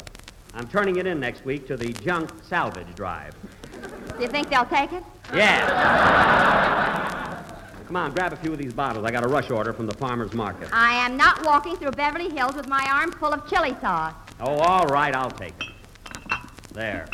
I'm 0.55 0.67
turning 0.67 0.97
it 0.97 1.07
in 1.07 1.21
next 1.21 1.45
week 1.45 1.67
to 1.69 1.77
the 1.77 1.93
junk 1.93 2.31
salvage 2.43 2.93
drive. 2.97 3.35
Do 4.17 4.23
you 4.23 4.29
think 4.29 4.49
they'll 4.49 4.67
take 4.67 4.93
it? 4.93 5.05
Yes. 5.33 5.69
Come 7.87 7.97
on, 7.97 8.13
grab 8.13 8.33
a 8.33 8.37
few 8.37 8.53
of 8.53 8.59
these 8.59 8.73
bottles. 8.73 9.05
I 9.05 9.11
got 9.11 9.25
a 9.25 9.29
rush 9.29 9.51
order 9.51 9.73
from 9.73 9.87
the 9.87 9.95
farmer's 9.95 10.35
market. 10.35 10.69
I 10.73 10.95
am 10.95 11.17
not 11.17 11.45
walking 11.47 11.77
through 11.77 11.93
Beverly 11.93 12.29
Hills 12.29 12.55
with 12.55 12.69
my 12.69 12.87
arms 12.91 13.15
full 13.15 13.33
of 13.33 13.49
chili 13.49 13.77
sauce. 13.81 14.13
Oh, 14.41 14.57
all 14.57 14.87
right, 14.87 15.15
I'll 15.15 15.31
take 15.31 15.55
it. 15.61 15.73
There. 16.73 17.07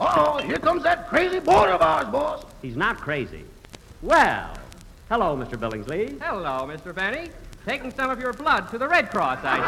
Uh-oh, 0.00 0.38
here 0.38 0.58
comes 0.58 0.82
that 0.82 1.08
crazy 1.08 1.38
boarder 1.38 1.72
of 1.72 1.82
ours, 1.82 2.06
boss. 2.06 2.44
He's 2.62 2.76
not 2.76 2.96
crazy. 2.96 3.44
Well, 4.02 4.54
hello, 5.10 5.36
Mr. 5.36 5.58
Billingsley. 5.58 6.18
Hello, 6.22 6.66
Mr. 6.66 6.94
Benny. 6.94 7.28
Taking 7.66 7.92
some 7.92 8.10
of 8.10 8.18
your 8.18 8.32
blood 8.32 8.70
to 8.70 8.78
the 8.78 8.88
Red 8.88 9.10
Cross, 9.10 9.40
I 9.42 9.58
see. 9.58 9.62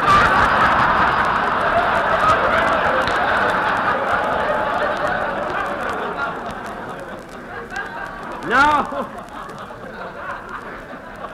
No. 8.49 9.07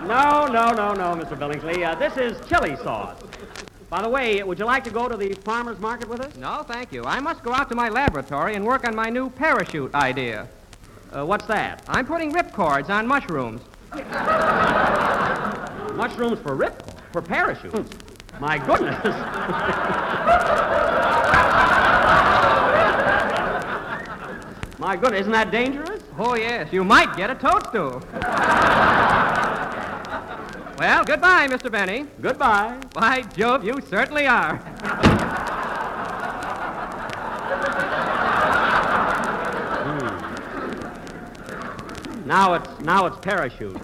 No, 0.06 0.48
no, 0.48 0.74
no, 0.74 0.94
no, 0.94 1.16
Mr. 1.24 1.38
Billingsley. 1.38 1.86
Uh, 1.86 1.96
this 1.96 2.18
is 2.18 2.38
chili 2.50 2.76
sauce. 2.84 3.18
By 3.90 4.02
the 4.02 4.10
way, 4.10 4.44
would 4.44 4.60
you 4.60 4.66
like 4.66 4.84
to 4.84 4.92
go 4.92 5.08
to 5.08 5.16
the 5.16 5.36
farmer's 5.36 5.80
market 5.80 6.10
with 6.10 6.20
us? 6.20 6.36
No, 6.36 6.64
thank 6.64 6.92
you. 6.92 7.06
I 7.06 7.22
must 7.22 7.44
go 7.44 7.54
out 7.54 7.70
to 7.70 7.76
my 7.76 7.88
laboratory 7.88 8.56
and 8.56 8.66
work 8.66 8.86
on 8.86 8.94
my 8.94 9.10
new 9.10 9.30
parachute 9.30 9.96
idea. 9.96 10.50
Uh, 11.12 11.26
what's 11.26 11.46
that? 11.48 11.84
I'm 11.88 12.06
putting 12.06 12.32
ripcords 12.32 12.90
on 12.90 13.08
mushrooms. 13.08 13.62
Mushrooms 15.96 16.40
for 16.40 16.56
rip 16.56 16.84
for 17.12 17.22
parachutes. 17.22 17.90
My 18.40 18.58
goodness. 18.58 19.04
My 24.80 24.96
goodness, 24.96 25.22
isn't 25.22 25.34
that 25.34 25.52
dangerous? 25.52 26.02
Oh, 26.18 26.36
yes, 26.36 26.72
you 26.72 26.86
might 26.86 27.18
get 27.18 27.30
a 27.30 27.36
toadstool. 27.36 28.02
well, 30.80 31.04
goodbye, 31.04 31.50
Mr. 31.50 31.70
Benny. 31.70 32.06
Goodbye. 32.22 32.80
By 32.94 33.24
Jove, 33.24 33.66
you 33.66 33.82
certainly 33.90 34.26
are. 34.26 34.58
Now 42.30 42.54
it's 42.54 42.70
now 42.82 43.08
it's 43.08 43.18
parachutes. 43.18 43.80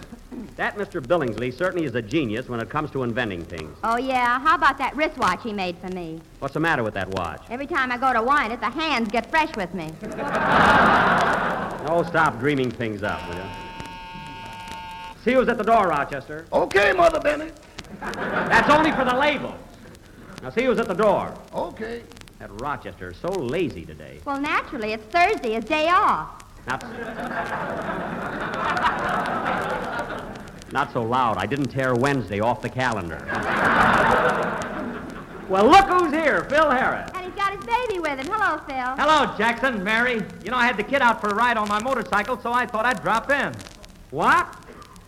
That 0.54 0.76
Mr. 0.76 1.04
Billingsley 1.04 1.52
certainly 1.52 1.84
is 1.84 1.96
a 1.96 2.00
genius 2.00 2.48
when 2.48 2.60
it 2.60 2.70
comes 2.70 2.92
to 2.92 3.02
inventing 3.02 3.44
things. 3.44 3.76
Oh, 3.82 3.96
yeah. 3.96 4.38
How 4.38 4.54
about 4.54 4.78
that 4.78 4.94
wristwatch 4.94 5.42
he 5.42 5.52
made 5.52 5.76
for 5.78 5.88
me? 5.88 6.20
What's 6.38 6.54
the 6.54 6.60
matter 6.60 6.84
with 6.84 6.94
that 6.94 7.08
watch? 7.08 7.42
Every 7.50 7.66
time 7.66 7.90
I 7.90 7.98
go 7.98 8.12
to 8.12 8.22
wind 8.22 8.52
it, 8.52 8.60
the 8.60 8.70
hands 8.70 9.08
get 9.08 9.28
fresh 9.30 9.54
with 9.56 9.74
me. 9.74 9.92
Oh, 11.88 12.02
stop 12.02 12.40
dreaming 12.40 12.68
things 12.68 13.04
up, 13.04 13.20
will 13.28 13.36
you? 13.36 13.44
See 15.24 15.34
who's 15.34 15.48
at 15.48 15.56
the 15.56 15.62
door, 15.62 15.86
Rochester. 15.86 16.44
Okay, 16.52 16.92
Mother 16.92 17.20
Benny. 17.20 17.52
That's 18.00 18.68
only 18.70 18.90
for 18.90 19.04
the 19.04 19.14
labels. 19.14 19.54
Now 20.42 20.50
see 20.50 20.64
who's 20.64 20.80
at 20.80 20.88
the 20.88 20.94
door. 20.94 21.32
Okay. 21.54 22.02
That 22.40 22.50
Rochester 22.60 23.10
is 23.12 23.16
so 23.18 23.28
lazy 23.28 23.84
today. 23.84 24.18
Well, 24.24 24.40
naturally, 24.40 24.94
it's 24.94 25.04
Thursday, 25.04 25.52
his 25.52 25.64
day 25.64 25.88
off. 25.88 26.42
Not, 26.66 26.82
not 30.72 30.92
so 30.92 31.02
loud. 31.02 31.36
I 31.36 31.46
didn't 31.46 31.68
tear 31.68 31.94
Wednesday 31.94 32.40
off 32.40 32.60
the 32.60 32.68
calendar. 32.68 33.22
well, 35.48 35.64
look 35.64 35.84
who's 35.86 36.12
here, 36.12 36.44
Phil 36.50 36.68
Harris. 36.68 37.08
And 37.14 37.24
he's 37.24 37.34
got 37.34 37.54
his 37.54 37.64
baby 37.64 38.00
with 38.00 38.18
him. 38.18 38.26
Hello, 38.26 38.58
Phil. 38.66 38.96
Hello, 38.96 39.36
Jackson, 39.38 39.84
Mary. 39.84 40.24
You 40.44 40.50
know, 40.50 40.56
I 40.56 40.66
had 40.66 40.76
the 40.76 40.82
kid 40.82 41.02
out 41.02 41.20
for 41.20 41.28
a 41.28 41.34
ride 41.34 41.56
on 41.56 41.68
my 41.68 41.80
motorcycle, 41.80 42.36
so 42.40 42.52
I 42.52 42.66
thought 42.66 42.84
I'd 42.84 43.00
drop 43.00 43.30
in. 43.30 43.54
What? 44.10 44.52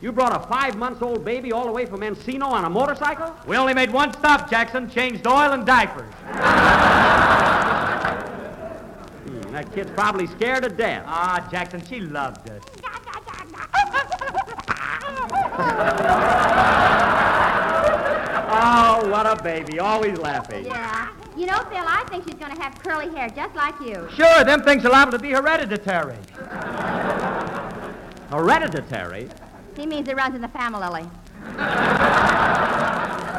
You 0.01 0.13
brought 0.13 0.37
a 0.37 0.47
five-months-old 0.47 1.25
baby 1.25 1.51
all 1.51 1.67
the 1.67 1.73
way 1.73 1.87
from 1.87 2.03
Encino 2.03 2.47
on 2.47 2.67
a 2.67 2.71
motorcycle? 2.71 3.35
We 3.49 3.57
only 3.57 3.75
made 3.75 3.93
one 3.93 4.13
stop, 4.13 4.49
Jackson. 4.49 4.89
Changed 4.89 5.27
oil 5.27 5.51
and 5.51 5.67
diapers. 5.67 6.15
That 9.59 9.75
kid's 9.75 9.91
probably 9.91 10.29
scared 10.29 10.63
to 10.63 10.69
death. 10.69 11.03
Ah, 11.05 11.45
Jackson, 11.51 11.85
she 11.85 11.99
loved 11.99 12.49
us. 12.49 12.63
Oh, 18.51 19.09
what 19.11 19.27
a 19.27 19.35
baby. 19.43 19.81
Always 19.81 20.17
laughing. 20.19 20.65
Yeah. 20.65 21.09
You 21.37 21.47
know, 21.47 21.59
Phil, 21.71 21.85
I 21.85 22.05
think 22.09 22.23
she's 22.23 22.37
going 22.37 22.55
to 22.55 22.63
have 22.63 22.79
curly 22.79 23.13
hair 23.17 23.29
just 23.31 23.57
like 23.57 23.75
you. 23.81 24.09
Sure, 24.15 24.45
them 24.45 24.63
things 24.63 24.85
are 24.85 24.91
liable 24.91 25.11
to 25.11 25.19
be 25.19 25.31
hereditary. 25.31 26.19
Hereditary? 28.31 29.29
He 29.77 29.87
means 29.87 30.07
it 30.07 30.15
runs 30.15 30.37
in 30.37 30.41
the 30.41 30.47
family. 30.47 31.05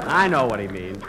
I 0.10 0.28
know 0.30 0.48
what 0.48 0.60
he 0.60 0.68
means. 0.68 1.02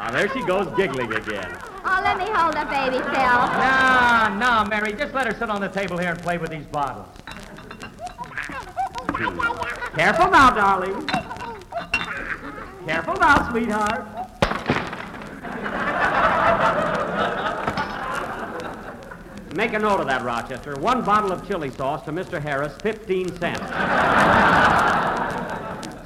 Oh, 0.00 0.10
there 0.10 0.28
she 0.30 0.44
goes 0.44 0.66
giggling 0.76 1.12
again. 1.12 1.56
Oh, 1.88 2.00
let 2.02 2.18
me 2.18 2.24
hold 2.28 2.54
the 2.54 2.64
baby, 2.66 2.98
Phil. 2.98 3.40
No, 3.60 4.36
no, 4.38 4.64
Mary, 4.68 4.92
just 4.92 5.14
let 5.14 5.26
her 5.26 5.38
sit 5.38 5.48
on 5.48 5.60
the 5.60 5.68
table 5.68 5.96
here 5.98 6.10
and 6.10 6.20
play 6.20 6.36
with 6.36 6.50
these 6.50 6.66
bottles. 6.66 7.06
Careful 9.94 10.30
now, 10.30 10.50
darling. 10.50 11.06
Careful 12.86 13.14
now, 13.14 13.50
sweetheart. 13.50 14.04
Make 19.54 19.72
a 19.72 19.78
note 19.78 20.00
of 20.00 20.06
that, 20.06 20.22
Rochester. 20.22 20.74
One 20.76 21.02
bottle 21.02 21.32
of 21.32 21.48
chili 21.48 21.70
sauce 21.70 22.04
to 22.04 22.12
Mr. 22.12 22.42
Harris, 22.42 22.76
15 22.82 23.38
cents. 23.38 23.60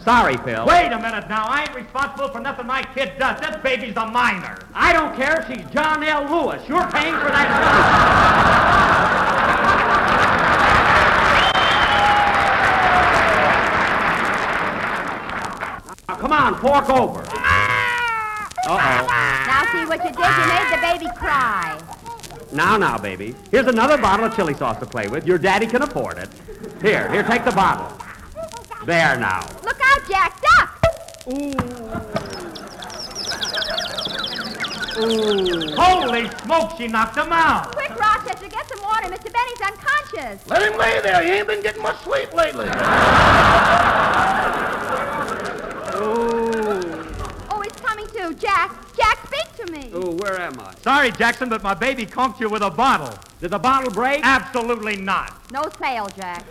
Sorry, 0.05 0.37
Phil. 0.39 0.65
Wait 0.67 0.93
a 0.93 0.99
minute 0.99 1.29
now. 1.29 1.47
I 1.47 1.63
ain't 1.63 1.75
responsible 1.75 2.29
for 2.29 2.41
nothing 2.41 2.67
my 2.67 2.83
kid 2.95 3.13
does. 3.19 3.39
This 3.41 3.57
baby's 3.63 3.97
a 3.97 4.07
minor. 4.07 4.59
I 4.73 4.93
don't 4.95 5.15
care 5.15 5.41
if 5.41 5.47
she's 5.47 5.71
John 5.73 6.03
L. 6.03 6.25
Lewis. 6.25 6.67
You're 6.67 6.89
paying 6.91 7.15
for 7.15 7.29
that. 7.29 8.81
Now, 16.09 16.17
come 16.17 16.33
on, 16.33 16.55
fork 16.61 16.89
over. 16.89 17.21
Uh-oh. 18.67 19.07
Now, 19.07 19.65
see 19.73 19.85
what 19.87 20.03
you 20.03 20.11
did? 20.11 20.19
You 20.19 20.47
made 20.49 20.69
the 20.73 20.81
baby 20.81 21.11
cry. 21.19 21.79
Now, 22.53 22.77
now, 22.79 22.97
baby. 22.97 23.35
Here's 23.51 23.67
another 23.67 23.99
bottle 23.99 24.27
of 24.27 24.35
chili 24.35 24.55
sauce 24.55 24.79
to 24.79 24.87
play 24.87 25.09
with. 25.09 25.27
Your 25.27 25.39
daddy 25.39 25.67
can 25.67 25.83
afford 25.83 26.17
it. 26.19 26.29
Here, 26.81 27.11
here, 27.13 27.23
take 27.23 27.45
the 27.45 27.53
bottle. 27.53 27.97
There 28.87 29.19
now. 29.19 29.47
Look 31.27 31.61
out, 31.91 33.25
Jack. 33.25 33.65
Duck! 33.67 34.01
Holy 35.77 36.29
smoke, 36.43 36.73
she 36.77 36.89
knocked 36.89 37.17
him 37.17 37.33
out. 37.33 37.75
Quick, 37.75 37.99
Rochester, 37.99 38.49
get 38.49 38.69
some 38.69 38.83
water. 38.83 39.09
Mr. 39.09 39.33
Benny's 39.33 39.61
unconscious. 39.65 40.47
Let 40.47 40.63
him 40.63 40.79
lay 40.79 41.01
there. 41.01 41.23
He 41.23 41.31
ain't 41.31 41.47
been 41.47 41.63
getting 41.63 41.83
much 41.83 41.99
sleep 42.03 42.33
lately. 42.35 42.67
Ooh. 45.97 46.81
Oh, 47.51 47.61
he's 47.63 47.73
coming 47.81 48.07
to. 48.09 48.35
Jack. 48.35 48.75
Jack, 48.97 49.27
speak 49.27 49.67
to 49.67 49.73
me. 49.73 49.91
Oh, 49.95 50.13
where 50.17 50.41
am 50.41 50.59
I? 50.61 50.75
Sorry, 50.83 51.11
Jackson, 51.13 51.49
but 51.49 51.63
my 51.63 51.75
baby 51.75 52.05
conked 52.07 52.41
you 52.41 52.49
with 52.49 52.63
a 52.63 52.71
bottle. 52.71 53.19
Did 53.41 53.51
the 53.51 53.59
bottle 53.59 53.91
break? 53.91 54.21
Absolutely 54.23 54.97
not. 54.97 55.33
No 55.53 55.69
sale, 55.79 56.09
Jack. 56.17 56.45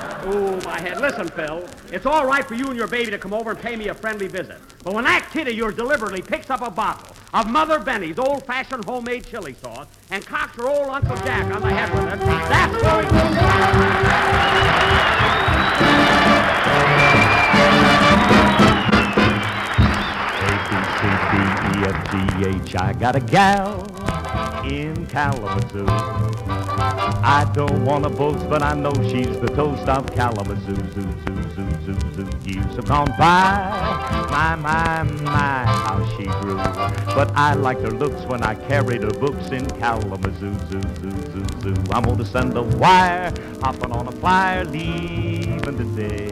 Oh, 0.28 0.60
my 0.64 0.80
head. 0.80 1.00
Listen, 1.00 1.28
Phil. 1.28 1.64
It's 1.92 2.04
all 2.04 2.26
right 2.26 2.44
for 2.44 2.54
you 2.54 2.66
and 2.66 2.76
your 2.76 2.88
baby 2.88 3.12
to 3.12 3.18
come 3.18 3.32
over 3.32 3.52
and 3.52 3.60
pay 3.60 3.76
me 3.76 3.86
a 3.88 3.94
friendly 3.94 4.26
visit. 4.26 4.58
But 4.82 4.92
when 4.92 5.04
that 5.04 5.30
kid 5.32 5.46
of 5.46 5.54
yours 5.54 5.76
deliberately 5.76 6.20
picks 6.20 6.50
up 6.50 6.62
a 6.62 6.70
bottle 6.70 7.14
of 7.32 7.48
Mother 7.48 7.78
Benny's 7.78 8.18
old-fashioned 8.18 8.84
homemade 8.84 9.24
chili 9.24 9.54
sauce 9.54 9.86
and 10.10 10.26
cocks 10.26 10.56
her 10.56 10.66
old 10.66 10.88
Uncle 10.88 11.16
Jack 11.18 11.54
on 11.54 11.62
the 11.62 11.70
head 11.70 11.94
with 11.94 12.12
it, 12.12 12.18
that's 12.18 12.82
going 12.82 13.06
to... 13.06 13.14
A, 20.42 20.50
B, 20.66 20.74
C, 20.98 21.06
D, 21.30 21.36
E, 21.70 21.84
F, 21.86 21.98
G, 22.10 22.68
H. 22.68 22.74
I 22.74 22.92
got 22.94 23.14
a 23.14 23.20
gal 23.20 23.86
in 24.66 25.06
Kalamazoo. 25.06 25.86
I 25.88 27.50
don't 27.54 27.84
want 27.84 28.04
to 28.04 28.10
boast, 28.10 28.48
but 28.48 28.62
I 28.62 28.74
know 28.74 28.92
she's 29.08 29.38
the 29.40 29.48
toast 29.48 29.88
of 29.88 30.06
Kalamazoo. 30.14 30.74
Zoo, 30.74 31.02
zoo, 31.24 31.42
zoo, 31.54 31.70
zoo, 31.84 31.98
zoo. 32.14 32.50
Years 32.50 32.76
have 32.76 32.86
gone 32.86 33.08
by. 33.18 34.26
My, 34.30 34.56
my, 34.56 35.02
my, 35.22 35.64
how 35.64 36.04
she 36.16 36.24
grew. 36.40 36.56
But 37.14 37.30
I 37.36 37.54
liked 37.54 37.82
her 37.82 37.90
looks 37.90 38.22
when 38.26 38.42
I 38.42 38.54
carried 38.54 39.02
her 39.02 39.10
books 39.10 39.50
in 39.50 39.66
Kalamazoo. 39.78 40.54
Zoo, 40.70 40.82
zoo, 41.00 41.10
zoo, 41.10 41.44
zoo. 41.62 41.74
I'm 41.92 42.04
going 42.04 42.18
to 42.18 42.24
send 42.24 42.56
a 42.56 42.62
wire, 42.62 43.32
hopping 43.62 43.92
on 43.92 44.08
a 44.08 44.12
flyer, 44.12 44.64
leaving 44.64 45.76
today. 45.76 46.30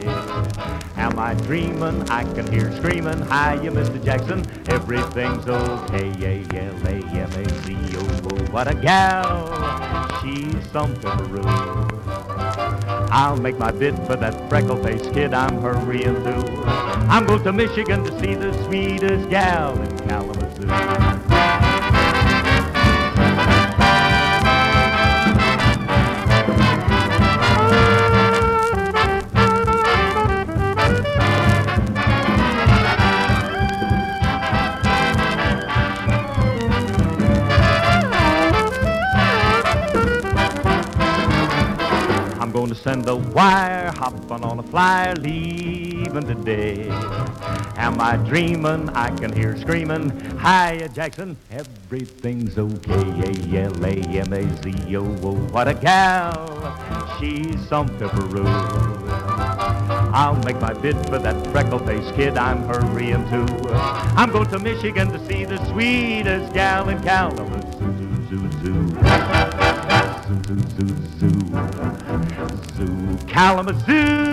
Am 0.97 1.19
I 1.19 1.35
dreaming? 1.35 2.09
I 2.11 2.25
can 2.35 2.51
hear 2.53 2.73
screaming. 2.77 3.19
Hiya, 3.23 3.71
Mr. 3.71 4.03
Jackson. 4.05 4.45
Everything's 4.69 5.49
okay. 5.49 6.11
A-L-A-M-A-Z-O. 6.53 8.01
Oh, 8.01 8.29
oh, 8.33 8.53
what 8.53 8.69
a 8.69 8.75
gal. 8.75 9.49
She's 10.21 10.71
some 10.71 10.95
pepperoo. 10.97 11.45
I'll 13.11 13.37
make 13.37 13.59
my 13.59 13.71
bid 13.71 13.97
for 14.07 14.17
that 14.17 14.49
freckle-faced 14.49 15.13
kid 15.13 15.35
I'm 15.35 15.61
hurrying 15.61 16.17
through. 16.23 16.65
I'm 17.09 17.27
going 17.27 17.45
to 17.45 17.53
Michigan 17.53 18.03
to 18.05 18.21
see 18.21 18.35
the 18.35 18.53
sweetest 18.65 19.31
gal 19.31 19.81
in 19.81 19.99
Kalamazoo. 20.09 21.14
To 42.55 42.75
send 42.75 43.07
a 43.09 43.17
wire, 43.17 43.91
hopping 43.91 44.45
on 44.45 44.61
a 44.61 44.63
flyer, 44.63 45.15
leaving 45.17 46.25
today. 46.25 46.89
Am 47.77 48.01
I 48.01 48.17
dreaming? 48.17 48.89
I 48.91 49.11
can 49.11 49.33
hear 49.33 49.57
screaming. 49.59 50.11
Hiya, 50.39 50.89
Jackson. 50.91 51.37
Everything's 51.51 52.57
okay. 52.57 52.93
A-L-A-M-A-Z-O. 53.59 55.03
What 55.51 55.69
a 55.69 55.75
gal. 55.75 57.19
She's 57.19 57.61
some 57.69 57.89
pepperoo. 57.99 58.47
I'll 60.15 60.41
make 60.45 60.61
my 60.61 60.73
bid 60.73 60.97
for 61.09 61.19
that 61.19 61.47
freckle-faced 61.49 62.15
kid 62.15 62.39
I'm 62.39 62.63
hurrying 62.63 63.29
to. 63.31 63.47
I'm 64.17 64.31
going 64.31 64.49
to 64.51 64.61
Michigan 64.61 65.09
to 65.09 65.19
see 65.27 65.45
the 65.45 65.59
sweetest 65.67 66.55
gal 66.55 66.89
in 66.89 67.03
Kalamazoo. 67.03 67.74
Zoo, 70.35 70.43
zoo, 70.43 70.57
zoo. 70.57 70.89
Zoo, 70.89 71.29
zoo, 71.29 71.95
zoo, 72.07 72.59
zoo. 72.77 73.19
Zoo, 73.19 73.27
Kalamazoo. 73.27 74.25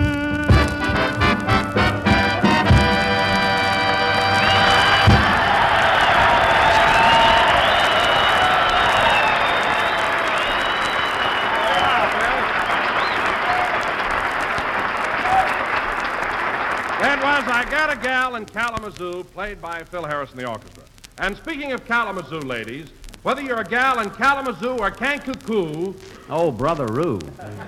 I 17.44 17.64
Got 17.70 17.92
a 17.92 17.96
Gal 17.96 18.36
in 18.36 18.44
Kalamazoo, 18.44 19.22
played 19.24 19.60
by 19.60 19.84
Phil 19.84 20.04
Harris 20.04 20.32
in 20.32 20.38
the 20.38 20.48
orchestra. 20.48 20.82
And 21.18 21.36
speaking 21.36 21.70
of 21.72 21.84
Kalamazoo, 21.84 22.40
ladies, 22.40 22.88
whether 23.22 23.40
you're 23.40 23.60
a 23.60 23.64
gal 23.64 24.00
in 24.00 24.10
Kalamazoo 24.10 24.78
or 24.78 24.90
Kankakoo, 24.90 25.94
Oh, 26.28 26.50
Brother 26.50 26.86
Roo. 26.86 27.18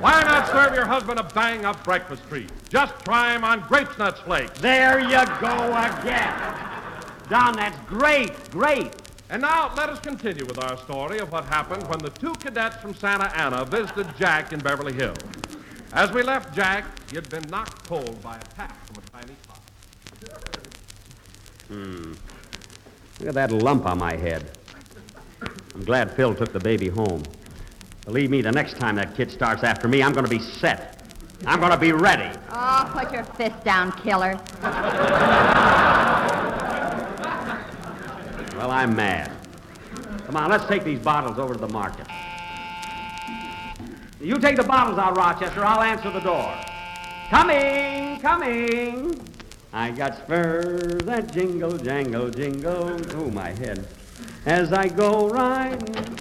why 0.00 0.22
not 0.22 0.48
serve 0.48 0.74
your 0.74 0.86
husband 0.86 1.18
a 1.20 1.22
bang-up 1.22 1.84
breakfast 1.84 2.22
treat? 2.28 2.50
Just 2.68 2.92
try 3.04 3.34
'em 3.34 3.44
on 3.44 3.60
grapes 3.68 3.96
nuts 3.98 4.20
flakes. 4.20 4.58
There 4.60 4.98
you 5.00 5.24
go 5.40 5.72
again. 6.00 6.34
Don, 7.28 7.56
that's 7.56 7.78
great, 7.88 8.50
great. 8.50 8.92
And 9.30 9.42
now 9.42 9.72
let 9.76 9.88
us 9.88 9.98
continue 10.00 10.44
with 10.44 10.62
our 10.62 10.76
story 10.78 11.18
of 11.18 11.32
what 11.32 11.44
happened 11.46 11.86
when 11.88 11.98
the 11.98 12.10
two 12.10 12.32
cadets 12.34 12.76
from 12.76 12.94
Santa 12.94 13.30
Ana 13.36 13.64
visited 13.64 14.06
Jack 14.18 14.52
in 14.52 14.60
Beverly 14.60 14.92
Hills. 14.92 15.16
As 15.92 16.10
we 16.12 16.22
left 16.22 16.54
Jack, 16.54 16.84
he 17.08 17.16
had 17.16 17.28
been 17.30 17.44
knocked 17.48 17.86
cold 17.88 18.20
by 18.22 18.36
a 18.36 18.40
tap 18.56 18.76
from 18.86 19.02
a 19.02 19.22
tiny 19.22 19.36
pot. 19.48 19.60
Hmm. 21.68 22.12
Look 23.20 23.28
at 23.28 23.34
that 23.34 23.52
lump 23.52 23.86
on 23.86 23.98
my 23.98 24.16
head. 24.16 24.50
I'm 25.74 25.84
glad 25.84 26.10
Phil 26.12 26.34
took 26.34 26.52
the 26.52 26.60
baby 26.60 26.88
home. 26.88 27.22
Believe 28.04 28.30
me, 28.30 28.42
the 28.42 28.52
next 28.52 28.76
time 28.76 28.96
that 28.96 29.16
kid 29.16 29.30
starts 29.30 29.64
after 29.64 29.88
me, 29.88 30.02
I'm 30.02 30.12
going 30.12 30.24
to 30.24 30.30
be 30.30 30.38
set. 30.38 31.02
I'm 31.46 31.58
going 31.58 31.72
to 31.72 31.78
be 31.78 31.92
ready. 31.92 32.30
Oh, 32.50 32.90
put 32.92 33.12
your 33.12 33.24
fist 33.24 33.64
down, 33.64 33.92
killer. 33.92 34.38
Well, 38.56 38.70
I'm 38.70 38.94
mad. 38.94 39.32
Come 40.26 40.36
on, 40.36 40.48
let's 40.50 40.66
take 40.66 40.84
these 40.84 41.00
bottles 41.00 41.38
over 41.38 41.54
to 41.54 41.60
the 41.60 41.68
market. 41.68 42.06
You 44.20 44.38
take 44.38 44.56
the 44.56 44.62
bottles 44.62 44.98
out, 44.98 45.16
Rochester. 45.16 45.64
I'll 45.64 45.82
answer 45.82 46.10
the 46.10 46.20
door. 46.20 46.54
Coming, 47.28 48.20
coming. 48.20 49.20
I 49.72 49.90
got 49.90 50.16
spurs 50.18 51.02
that 51.04 51.32
jingle, 51.32 51.76
jangle, 51.76 52.30
jingle. 52.30 52.96
Oh, 53.16 53.30
my 53.30 53.50
head. 53.50 53.86
As 54.46 54.72
I 54.72 54.88
go 54.88 55.28
riding. 55.28 56.18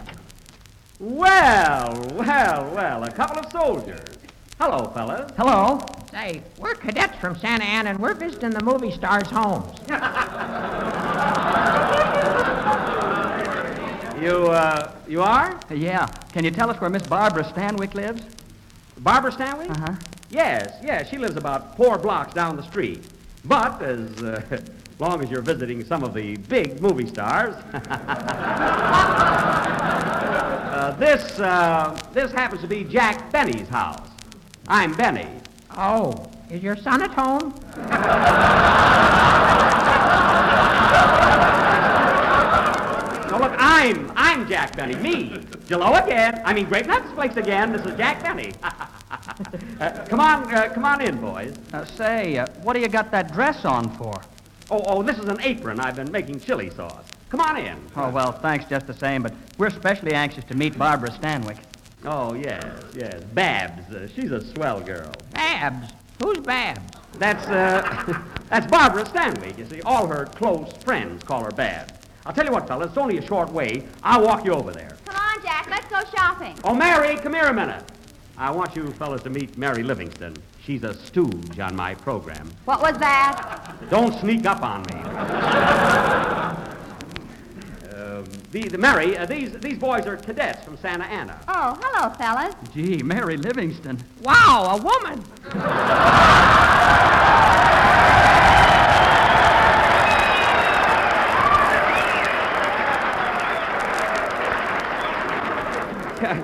Well, 1.00 2.08
well, 2.14 2.72
well, 2.74 3.04
a 3.04 3.12
couple 3.12 3.40
of 3.40 3.52
soldiers. 3.52 4.18
Hello, 4.60 4.90
fellas. 4.94 5.32
Hello. 5.36 5.82
Say, 6.12 6.42
we're 6.60 6.76
cadets 6.76 7.18
from 7.18 7.36
Santa 7.38 7.66
Ana, 7.66 7.90
and 7.92 8.00
we're 8.00 8.14
visiting 8.14 8.52
the 8.52 8.64
movie 8.64 8.92
stars' 8.92 9.30
homes. 9.30 9.78
You, 14.24 14.48
uh, 14.48 14.94
you 15.06 15.22
are? 15.22 15.60
Yeah. 15.70 16.06
Can 16.32 16.46
you 16.46 16.52
tell 16.52 16.70
us 16.70 16.80
where 16.80 16.90
Miss 16.90 17.04
Barbara 17.04 17.44
Stanwyck 17.44 17.94
lives? 17.94 18.22
Barbara 19.00 19.34
Stanwyck? 19.34 19.70
Uh-huh. 19.70 19.96
Yes, 20.30 20.78
yes. 20.82 21.10
She 21.10 21.18
lives 21.18 21.36
about 21.36 21.76
four 21.76 21.98
blocks 21.98 22.34
down 22.34 22.56
the 22.56 22.64
street. 22.64 23.04
But 23.44 23.82
as 23.82 24.24
uh, 24.24 24.62
long 25.00 25.24
as 25.24 25.30
you're 25.30 25.42
visiting 25.42 25.84
some 25.84 26.04
of 26.04 26.14
the 26.14 26.38
big 26.38 26.82
movie 26.82 27.08
stars, 27.08 27.56
uh, 30.74 30.96
this 31.00 31.40
uh, 31.40 31.98
this 32.14 32.32
happens 32.32 32.62
to 32.62 32.68
be 32.68 32.84
Jack 32.84 33.32
Benny's 33.32 33.68
house. 33.70 34.10
I'm 34.68 34.94
Benny. 34.94 35.28
Oh, 35.78 36.30
is 36.50 36.62
your 36.62 36.76
son 36.78 37.02
at 37.02 37.12
home? 37.12 37.54
No, 43.32 43.40
look, 43.40 43.54
I'm 43.58 44.12
I'm 44.16 44.48
Jack 44.48 44.76
Benny. 44.76 44.96
Me. 44.96 45.40
Jello 45.66 45.96
again. 45.96 46.42
I 46.46 46.54
mean, 46.54 46.66
Grape 46.66 46.86
Nuts 46.86 47.12
Flakes 47.14 47.38
again. 47.38 47.72
This 47.72 47.86
is 47.86 47.98
Jack 47.98 48.22
Benny. 48.24 48.52
Uh, 49.80 50.06
come 50.08 50.20
on, 50.20 50.54
uh, 50.54 50.70
come 50.74 50.86
on 50.86 51.02
in, 51.02 51.20
boys. 51.20 51.56
Uh, 51.72 51.86
say, 51.86 52.38
uh, 52.38 52.46
what 52.64 52.74
do 52.74 52.80
you 52.80 52.88
got 52.88 53.12
that 53.12 53.32
dress 53.32 53.64
on 53.64 53.90
for? 53.98 54.22
Oh, 54.74 54.82
oh, 54.88 55.04
this 55.04 55.20
is 55.20 55.26
an 55.26 55.40
apron. 55.42 55.80
I've 55.80 55.96
been 55.96 56.12
making 56.12 56.40
chili 56.40 56.72
sauce. 56.72 57.06
Come 57.30 57.42
on 57.42 57.58
in. 57.58 57.78
Oh, 57.96 58.10
well, 58.10 58.32
thanks 58.32 58.66
just 58.66 58.88
the 58.88 58.94
same, 58.96 59.22
but 59.22 59.32
we're 59.60 59.68
especially 59.68 60.14
anxious 60.14 60.44
to 60.46 60.56
meet 60.56 60.76
Barbara 60.80 61.12
Stanwyck. 61.12 61.60
Oh, 62.06 62.34
yes, 62.34 62.66
yes. 62.96 63.24
Babs. 63.36 63.94
Uh, 63.94 64.08
she's 64.08 64.32
a 64.32 64.42
swell 64.56 64.82
girl. 64.82 65.12
Babs? 65.32 65.94
Who's 66.24 66.40
Babs? 66.40 66.92
That's, 67.20 67.46
uh, 67.50 68.20
that's 68.50 68.66
Barbara 68.66 69.04
Stanwyck. 69.04 69.60
You 69.60 69.66
see, 69.68 69.82
all 69.84 70.08
her 70.08 70.26
close 70.26 70.74
friends 70.84 71.24
call 71.24 71.44
her 71.44 71.52
Babs. 71.52 71.94
I'll 72.26 72.34
tell 72.34 72.46
you 72.46 72.52
what, 72.52 72.68
fellas, 72.68 72.88
it's 72.88 72.98
only 72.98 73.20
a 73.20 73.28
short 73.28 73.52
way. 73.52 73.86
I'll 74.02 74.26
walk 74.26 74.44
you 74.44 74.54
over 74.54 74.72
there. 74.72 74.98
Come 75.06 75.16
on, 75.16 75.44
Jack, 75.44 75.70
let's 75.70 75.88
go 75.88 76.02
shopping. 76.18 76.58
Oh, 76.64 76.74
Mary, 76.74 77.16
come 77.18 77.36
here 77.36 77.46
a 77.46 77.54
minute. 77.54 77.84
I 78.40 78.50
want 78.50 78.76
you 78.76 78.90
fellas 78.94 79.22
to 79.22 79.30
meet 79.30 79.56
Mary 79.56 79.84
Livingstone. 79.84 80.36
She's 80.66 80.84
a 80.84 80.94
stooge 80.94 81.60
on 81.60 81.76
my 81.76 81.94
program. 81.94 82.50
What 82.64 82.82
was 82.82 82.98
that? 83.00 83.76
Don't 83.90 84.18
sneak 84.22 84.46
up 84.46 84.64
on 84.64 84.84
me. 84.84 84.96
Um, 87.94 88.24
the, 88.52 88.70
the 88.70 88.78
Mary, 88.78 89.18
uh, 89.18 89.26
these, 89.26 89.52
these 89.60 89.78
boys 89.78 90.06
are 90.06 90.16
cadets 90.16 90.64
from 90.64 90.78
Santa 90.78 91.04
Ana. 91.04 91.38
Oh, 91.50 91.78
hello, 91.82 92.14
fellas. 92.16 92.56
Gee, 92.74 93.04
Mary 93.04 93.36
Livingstone. 93.36 93.98
Wow, 94.22 94.80
a 94.80 94.82
woman! 94.82 95.22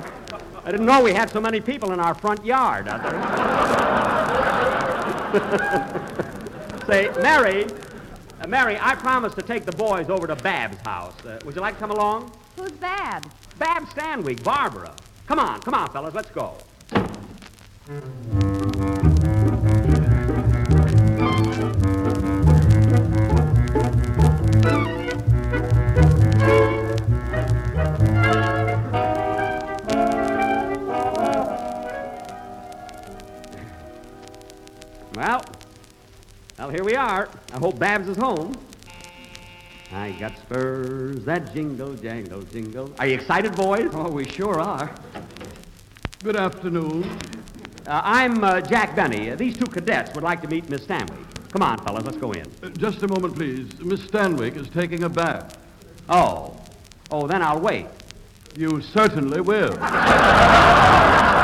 I 0.66 0.72
didn't 0.72 0.86
know 0.86 1.02
we 1.02 1.14
had 1.14 1.30
so 1.30 1.40
many 1.40 1.62
people 1.62 1.94
in 1.94 2.02
our 2.02 2.14
front 2.14 2.44
yard. 2.44 2.90
Say, 6.88 7.12
Mary, 7.22 7.68
uh, 8.42 8.48
Mary, 8.48 8.80
I 8.82 8.96
promised 8.96 9.36
to 9.36 9.44
take 9.44 9.64
the 9.64 9.72
boys 9.72 10.10
over 10.10 10.26
to 10.26 10.36
Bab's 10.36 10.78
house. 10.82 11.14
Uh, 11.24 11.40
would 11.46 11.54
you 11.54 11.62
like 11.62 11.76
to 11.76 11.80
come 11.80 11.92
along? 11.92 12.32
Who's 12.56 12.72
Bab? 12.72 13.30
Bab 13.60 13.84
Stanwyck, 13.84 14.44
Barbara. 14.44 14.96
Come 15.28 15.38
on, 15.38 15.62
come 15.62 15.76
on, 15.76 15.92
fellas, 15.92 16.16
let's 16.16 16.32
go. 16.32 16.58
We 36.90 36.96
are. 36.96 37.30
I 37.54 37.60
hope 37.60 37.78
Babs 37.78 38.10
is 38.10 38.18
home. 38.18 38.58
I 39.92 40.10
got 40.14 40.36
spurs 40.40 41.24
that 41.26 41.54
jingle, 41.54 41.94
jangle, 41.94 42.42
jingle. 42.42 42.92
Are 42.98 43.06
you 43.06 43.14
excited, 43.14 43.56
boys? 43.56 43.92
Oh, 43.94 44.10
we 44.10 44.28
sure 44.28 44.60
are. 44.60 44.92
Good 46.24 46.36
afternoon. 46.36 47.04
Uh, 47.86 48.02
I'm 48.04 48.44
uh, 48.44 48.62
Jack 48.62 48.96
Benny. 48.96 49.30
Uh, 49.30 49.36
these 49.36 49.56
two 49.56 49.68
cadets 49.68 50.16
would 50.16 50.24
like 50.24 50.42
to 50.42 50.48
meet 50.48 50.68
Miss 50.68 50.82
Stanley. 50.82 51.24
Come 51.52 51.62
on, 51.62 51.78
fellas, 51.86 52.06
let's 52.06 52.18
go 52.18 52.32
in. 52.32 52.48
Uh, 52.64 52.70
just 52.70 53.04
a 53.04 53.08
moment, 53.08 53.36
please. 53.36 53.80
Miss 53.82 54.00
Stanwyck 54.08 54.56
is 54.56 54.68
taking 54.70 55.04
a 55.04 55.10
bath. 55.10 55.60
Oh. 56.10 56.60
Oh, 57.12 57.28
then 57.28 57.44
I'll 57.44 57.62
wait. 57.62 57.86
You 58.58 58.82
certainly 58.82 59.42
will. 59.42 59.78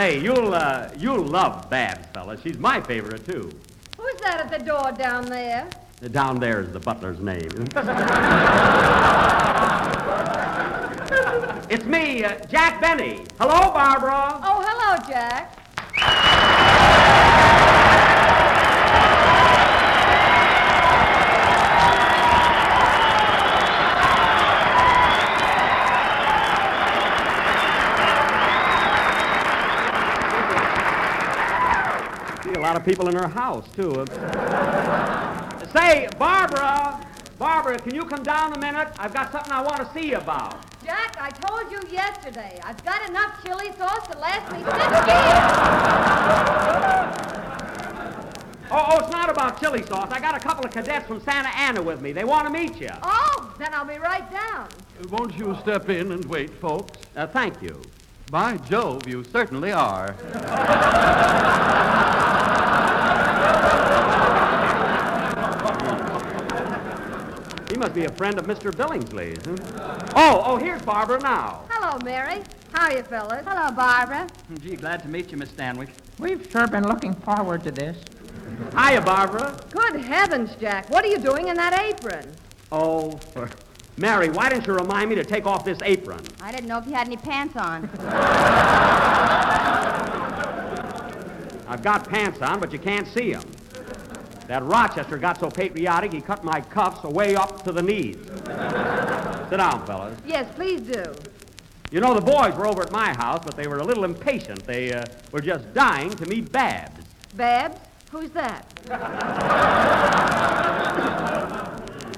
Say, 0.00 0.18
you'll 0.18 0.54
uh, 0.54 0.88
you'll 0.96 1.26
love 1.26 1.68
Babs, 1.68 2.06
fella. 2.14 2.40
She's 2.40 2.56
my 2.56 2.80
favorite 2.80 3.26
too. 3.26 3.52
Who's 3.98 4.20
that 4.22 4.40
at 4.40 4.50
the 4.50 4.64
door 4.64 4.92
down 4.92 5.26
there? 5.26 5.68
Down 6.10 6.40
there 6.40 6.62
is 6.62 6.72
the 6.72 6.80
butler's 6.80 7.20
name. 7.20 7.50
it's 11.68 11.84
me, 11.84 12.24
uh, 12.24 12.38
Jack 12.46 12.80
Benny. 12.80 13.26
Hello, 13.38 13.74
Barbara. 13.74 14.40
Oh, 14.42 14.64
hello, 14.66 15.06
Jack. 15.06 15.59
See 32.50 32.56
a 32.56 32.62
lot 32.62 32.76
of 32.76 32.84
people 32.84 33.08
in 33.08 33.14
her 33.14 33.28
house 33.28 33.64
too. 33.76 34.04
Say, 35.72 36.08
Barbara, 36.18 37.06
Barbara, 37.38 37.78
can 37.78 37.94
you 37.94 38.04
come 38.06 38.24
down 38.24 38.52
a 38.54 38.58
minute? 38.58 38.88
I've 38.98 39.14
got 39.14 39.30
something 39.30 39.52
I 39.52 39.62
want 39.62 39.76
to 39.76 39.90
see 39.94 40.08
you 40.10 40.16
about. 40.16 40.56
Jack, 40.84 41.16
I 41.20 41.30
told 41.30 41.70
you 41.70 41.80
yesterday. 41.92 42.58
I've 42.64 42.84
got 42.84 43.08
enough 43.08 43.40
chili 43.44 43.70
sauce 43.78 44.04
to 44.08 44.18
last 44.18 44.50
me 44.50 44.58
six 44.64 44.74
years. 45.06 45.46
Oh, 48.72 48.86
oh, 48.88 48.98
it's 48.98 49.12
not 49.12 49.30
about 49.30 49.60
chili 49.60 49.84
sauce. 49.84 50.10
I 50.10 50.18
got 50.18 50.36
a 50.36 50.40
couple 50.40 50.64
of 50.64 50.72
cadets 50.72 51.06
from 51.06 51.20
Santa 51.20 51.50
Ana 51.50 51.80
with 51.80 52.00
me. 52.00 52.10
They 52.10 52.24
want 52.24 52.46
to 52.48 52.52
meet 52.52 52.80
you. 52.80 52.90
Oh, 53.04 53.54
then 53.60 53.72
I'll 53.72 53.84
be 53.84 53.98
right 53.98 54.28
down. 54.28 54.68
Won't 55.08 55.38
you 55.38 55.56
step 55.62 55.88
in 55.88 56.10
and 56.10 56.24
wait, 56.24 56.50
folks? 56.54 56.98
Uh, 57.14 57.28
thank 57.28 57.62
you. 57.62 57.80
By 58.28 58.56
Jove, 58.56 59.06
you 59.06 59.22
certainly 59.22 59.70
are. 59.70 60.16
Must 67.80 67.94
be 67.94 68.04
a 68.04 68.12
friend 68.12 68.38
of 68.38 68.44
Mr. 68.46 68.70
Billingsley's. 68.70 69.42
huh? 69.46 69.56
Oh, 70.14 70.42
oh, 70.44 70.56
here's 70.58 70.82
Barbara 70.82 71.18
now. 71.22 71.62
Hello, 71.70 71.96
Mary. 72.04 72.42
How 72.74 72.90
are 72.90 72.92
you, 72.92 73.02
fellas? 73.02 73.42
Hello, 73.46 73.70
Barbara. 73.74 74.28
Gee, 74.60 74.76
glad 74.76 75.00
to 75.02 75.08
meet 75.08 75.30
you, 75.32 75.38
Miss 75.38 75.48
Stanwyck. 75.48 75.88
We've 76.18 76.46
sure 76.52 76.68
been 76.68 76.86
looking 76.86 77.14
forward 77.14 77.64
to 77.64 77.70
this. 77.70 77.96
Hiya, 78.78 79.00
Barbara. 79.00 79.58
Good 79.70 80.02
heavens, 80.02 80.50
Jack. 80.60 80.90
What 80.90 81.06
are 81.06 81.08
you 81.08 81.16
doing 81.18 81.48
in 81.48 81.56
that 81.56 81.80
apron? 81.80 82.30
Oh, 82.70 83.12
for... 83.32 83.48
Mary, 83.96 84.28
why 84.28 84.50
didn't 84.50 84.66
you 84.66 84.74
remind 84.74 85.08
me 85.08 85.16
to 85.16 85.24
take 85.24 85.46
off 85.46 85.64
this 85.64 85.78
apron? 85.82 86.20
I 86.42 86.52
didn't 86.52 86.66
know 86.68 86.76
if 86.76 86.86
you 86.86 86.92
had 86.92 87.06
any 87.06 87.16
pants 87.16 87.56
on. 87.56 87.88
I've 91.66 91.82
got 91.82 92.06
pants 92.06 92.42
on, 92.42 92.60
but 92.60 92.74
you 92.74 92.78
can't 92.78 93.08
see 93.08 93.32
'em. 93.32 93.42
That 94.50 94.64
Rochester 94.64 95.16
got 95.16 95.38
so 95.38 95.48
patriotic, 95.48 96.12
he 96.12 96.20
cut 96.20 96.42
my 96.42 96.60
cuffs 96.60 97.04
away 97.04 97.36
up 97.36 97.62
to 97.62 97.70
the 97.70 97.80
knees. 97.80 98.16
Sit 98.16 99.58
down, 99.58 99.86
fellas. 99.86 100.18
Yes, 100.26 100.52
please 100.56 100.80
do. 100.80 101.04
You 101.92 102.00
know, 102.00 102.14
the 102.14 102.20
boys 102.20 102.56
were 102.56 102.66
over 102.66 102.82
at 102.82 102.90
my 102.90 103.14
house, 103.14 103.44
but 103.44 103.56
they 103.56 103.68
were 103.68 103.78
a 103.78 103.84
little 103.84 104.02
impatient. 104.02 104.66
They 104.66 104.92
uh, 104.92 105.04
were 105.30 105.40
just 105.40 105.72
dying 105.72 106.10
to 106.10 106.26
meet 106.26 106.50
Babs. 106.50 107.00
Babs? 107.36 107.78
Who's 108.10 108.32
that? 108.32 108.66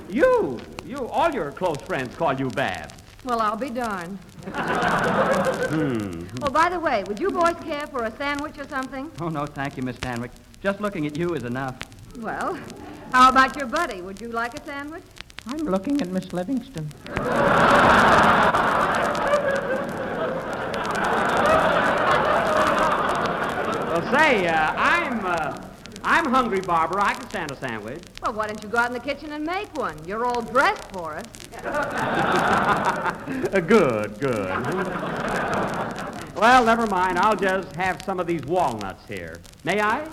You, 0.08 0.60
you, 0.84 1.08
all 1.08 1.30
your 1.30 1.52
close 1.52 1.78
friends 1.86 2.14
call 2.16 2.34
you 2.34 2.50
Babs. 2.50 2.92
Well, 3.24 3.40
I'll 3.40 3.56
be 3.56 3.70
darned. 3.70 4.18
Hmm. 5.72 6.26
Oh, 6.42 6.50
by 6.50 6.68
the 6.68 6.78
way, 6.78 7.02
would 7.06 7.18
you 7.18 7.30
boys 7.30 7.56
care 7.64 7.86
for 7.86 8.04
a 8.04 8.14
sandwich 8.18 8.58
or 8.58 8.68
something? 8.68 9.10
Oh, 9.20 9.30
no, 9.30 9.46
thank 9.46 9.78
you, 9.78 9.82
Miss 9.82 9.96
Stanwyck. 9.96 10.28
Just 10.62 10.82
looking 10.82 11.06
at 11.06 11.16
you 11.16 11.34
is 11.34 11.44
enough. 11.44 11.78
Well, 12.18 12.58
how 13.12 13.30
about 13.30 13.56
your 13.56 13.66
buddy? 13.66 14.02
Would 14.02 14.20
you 14.20 14.28
like 14.28 14.58
a 14.58 14.64
sandwich? 14.64 15.02
I'm 15.46 15.58
looking 15.58 16.00
at 16.00 16.08
Miss 16.08 16.32
Livingstone. 16.32 16.88
Well, 23.92 24.10
say, 24.10 24.46
uh, 24.46 24.72
I'm, 24.74 25.26
uh, 25.26 25.68
I'm 26.02 26.24
hungry, 26.26 26.60
Barbara. 26.60 27.04
I 27.04 27.14
can 27.14 27.28
stand 27.28 27.50
a 27.50 27.56
sandwich. 27.56 28.02
Well, 28.22 28.32
why 28.32 28.46
don't 28.46 28.62
you 28.62 28.68
go 28.68 28.78
out 28.78 28.86
in 28.86 28.94
the 28.94 29.00
kitchen 29.00 29.32
and 29.32 29.44
make 29.44 29.76
one? 29.76 30.02
You're 30.06 30.24
all 30.24 30.40
dressed 30.42 30.90
for 30.92 31.16
it. 31.16 31.26
Uh, 33.52 33.60
good, 33.60 34.18
good. 34.18 34.48
well, 36.36 36.64
never 36.64 36.86
mind. 36.86 37.18
I'll 37.18 37.36
just 37.36 37.74
have 37.76 38.02
some 38.04 38.18
of 38.18 38.26
these 38.26 38.42
walnuts 38.44 39.06
here. 39.06 39.40
May 39.64 39.80
I? 39.80 40.08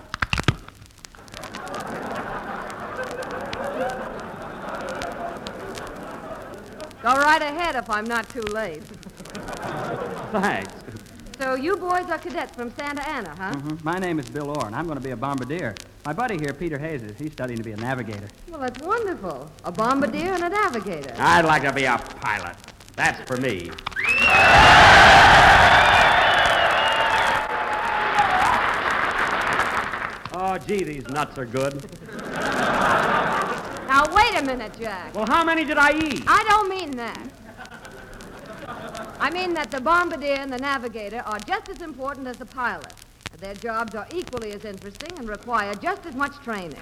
Go 7.02 7.14
right 7.14 7.42
ahead 7.42 7.76
if 7.76 7.90
I'm 7.90 8.04
not 8.06 8.28
too 8.30 8.42
late. 8.42 8.84
Thanks. 10.34 10.74
So 11.40 11.56
you 11.56 11.78
boys 11.78 12.10
are 12.10 12.18
cadets 12.18 12.54
from 12.54 12.74
Santa 12.76 13.08
Ana, 13.08 13.34
huh? 13.38 13.54
Mhm. 13.54 13.82
My 13.86 13.98
name 13.98 14.20
is 14.20 14.30
Bill 14.30 14.50
Orr, 14.50 14.66
and 14.68 14.76
I'm 14.76 14.86
going 14.86 14.98
to 14.98 15.04
be 15.04 15.12
a 15.12 15.16
bombardier. 15.16 15.74
My 16.06 16.12
buddy 16.12 16.38
here, 16.38 16.52
Peter 16.52 16.78
Hayes, 16.78 17.02
is 17.02 17.18
he's 17.18 17.32
studying 17.32 17.58
to 17.58 17.64
be 17.64 17.72
a 17.72 17.78
navigator. 17.78 18.28
Well, 18.50 18.60
that's 18.60 18.82
wonderful. 18.86 19.50
A 19.64 19.72
bombardier 19.72 20.34
and 20.34 20.44
a 20.44 20.50
navigator. 20.50 21.14
I'd 21.18 21.46
like 21.46 21.64
to 21.64 21.72
be 21.72 21.86
a 21.86 21.98
pilot. 21.98 22.58
That's 22.98 23.22
for 23.30 23.38
me. 23.38 23.72
Oh, 30.32 30.58
gee, 30.58 30.84
these 30.84 31.08
nuts 31.10 31.38
are 31.38 31.46
good. 31.46 31.74
Now, 34.00 34.16
wait 34.16 34.42
a 34.42 34.46
minute, 34.46 34.72
Jack. 34.80 35.14
Well, 35.14 35.26
how 35.28 35.44
many 35.44 35.66
did 35.66 35.78
I 35.78 35.92
eat? 35.92 36.24
I 36.26 36.42
don't 36.48 36.70
mean 36.70 36.96
that. 36.96 37.20
I 39.20 39.30
mean 39.30 39.54
that 39.56 39.72
the 39.72 39.82
bombardier 39.82 40.36
and 40.36 40.50
the 40.50 40.58
navigator 40.58 41.20
are 41.26 41.38
just 41.40 41.68
as 41.68 41.82
important 41.82 42.26
as 42.26 42.38
the 42.38 42.46
pilot. 42.46 42.94
Their 43.40 43.56
jobs 43.56 43.96
are 43.96 44.08
equally 44.16 44.54
as 44.54 44.64
interesting 44.64 45.10
and 45.18 45.28
require 45.28 45.76
just 45.76 46.06
as 46.06 46.16
much 46.16 46.32
training. 46.46 46.80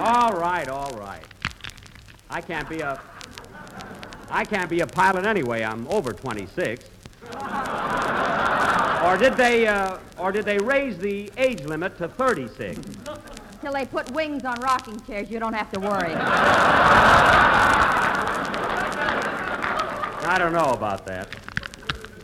All 0.00 0.32
right, 0.32 0.66
all 0.68 0.90
right. 0.98 1.22
I 2.28 2.40
can't 2.40 2.68
be 2.68 2.80
a 2.80 3.00
I 4.28 4.44
can't 4.44 4.68
be 4.68 4.80
a 4.80 4.88
pilot 4.88 5.24
anyway. 5.24 5.62
I'm 5.62 5.86
over 5.86 6.12
26. 6.12 6.90
Or 9.04 9.16
did 9.16 9.36
they 9.36 9.66
uh, 9.66 9.98
or 10.18 10.32
did 10.32 10.44
they 10.44 10.58
raise 10.58 10.98
the 10.98 11.30
age 11.36 11.64
limit 11.64 11.98
to 11.98 12.08
36? 12.08 12.80
Till 13.60 13.72
they 13.72 13.84
put 13.86 14.10
wings 14.12 14.44
on 14.44 14.60
rocking 14.60 15.00
chairs, 15.00 15.30
you 15.30 15.38
don't 15.38 15.54
have 15.54 15.70
to 15.72 15.80
worry. 15.80 16.14
I 20.24 20.38
don't 20.38 20.52
know 20.52 20.70
about 20.72 21.04
that. 21.06 21.28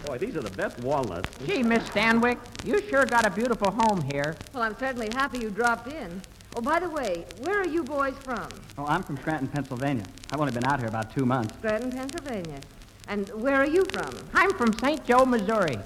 Boy, 0.07 0.19
these 0.19 0.37
are 0.37 0.41
the 0.41 0.51
best 0.51 0.79
walnuts. 0.81 1.31
Gee, 1.45 1.63
Miss 1.63 1.83
Stanwyck, 1.91 2.39
you 2.65 2.81
sure 2.89 3.05
got 3.05 3.27
a 3.27 3.31
beautiful 3.31 3.71
home 3.71 4.01
here. 4.03 4.37
Well, 4.55 4.63
I'm 4.63 4.77
certainly 4.79 5.11
happy 5.13 5.39
you 5.39 5.51
dropped 5.51 5.93
in. 5.93 6.23
Oh, 6.57 6.61
by 6.61 6.81
the 6.81 6.89
way, 6.89 7.27
where 7.43 7.61
are 7.61 7.69
you 7.69 7.85
boys 7.85 8.15
from? 8.25 8.49
Oh, 8.79 8.87
I'm 8.87 9.03
from 9.03 9.17
Scranton, 9.19 9.49
Pennsylvania. 9.49 10.05
I've 10.33 10.41
only 10.41 10.53
been 10.53 10.67
out 10.67 10.79
here 10.79 10.89
about 10.89 11.15
two 11.15 11.27
months. 11.27 11.55
Scranton, 11.59 11.93
Pennsylvania. 11.93 12.61
And 13.09 13.29
where 13.31 13.57
are 13.57 13.67
you 13.67 13.85
from? 13.93 14.11
I'm 14.35 14.53
from 14.55 14.73
St. 14.79 15.05
Joe, 15.05 15.25
Missouri. 15.25 15.79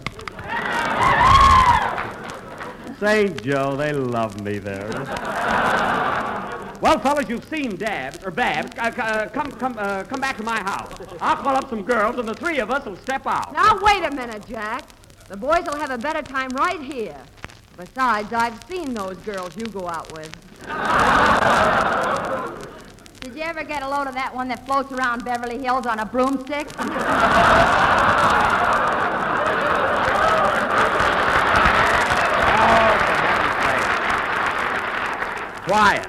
St. 3.03 3.43
Joe, 3.43 3.75
they 3.75 3.93
love 3.93 4.41
me 4.45 4.59
there. 4.59 4.89
well, 6.81 7.01
fellas, 7.01 7.29
you've 7.29 7.45
seen 7.47 7.75
Dabs 7.75 8.23
or 8.23 8.31
Babs. 8.31 8.71
Uh, 8.79 8.93
uh, 8.97 9.29
come, 9.31 9.51
come, 9.51 9.75
uh, 9.77 10.05
come 10.05 10.21
back 10.21 10.37
to 10.37 10.45
my 10.45 10.61
house. 10.61 10.95
I'll 11.21 11.35
call 11.35 11.57
up 11.57 11.69
some 11.69 11.83
girls, 11.83 12.17
and 12.21 12.29
the 12.29 12.35
three 12.35 12.61
of 12.61 12.71
us 12.71 12.87
will 12.87 12.95
step 12.95 13.27
out. 13.27 13.53
Now, 13.55 13.77
wait 13.83 14.05
a 14.05 14.15
minute, 14.15 14.47
Jack. 14.47 14.85
The 15.27 15.37
boys 15.37 15.65
will 15.67 15.79
have 15.79 15.91
a 15.91 15.99
better 15.99 16.23
time 16.23 16.51
right 16.51 16.81
here. 16.81 17.21
Besides, 17.77 18.33
I've 18.33 18.63
seen 18.69 18.95
those 18.95 19.17
girls 19.17 19.57
you 19.57 19.67
go 19.67 19.89
out 19.89 20.13
with. 20.13 20.31
Did 23.21 23.35
you 23.35 23.43
ever 23.43 23.65
get 23.65 23.83
a 23.83 23.89
load 23.89 24.07
of 24.07 24.15
that 24.15 24.33
one 24.33 24.47
that 24.47 24.65
floats 24.65 24.93
around 24.93 25.25
Beverly 25.25 25.59
Hills 25.59 25.87
on 25.87 25.99
a 25.99 26.07
broomstick? 26.07 26.69
Quiet. 35.65 36.09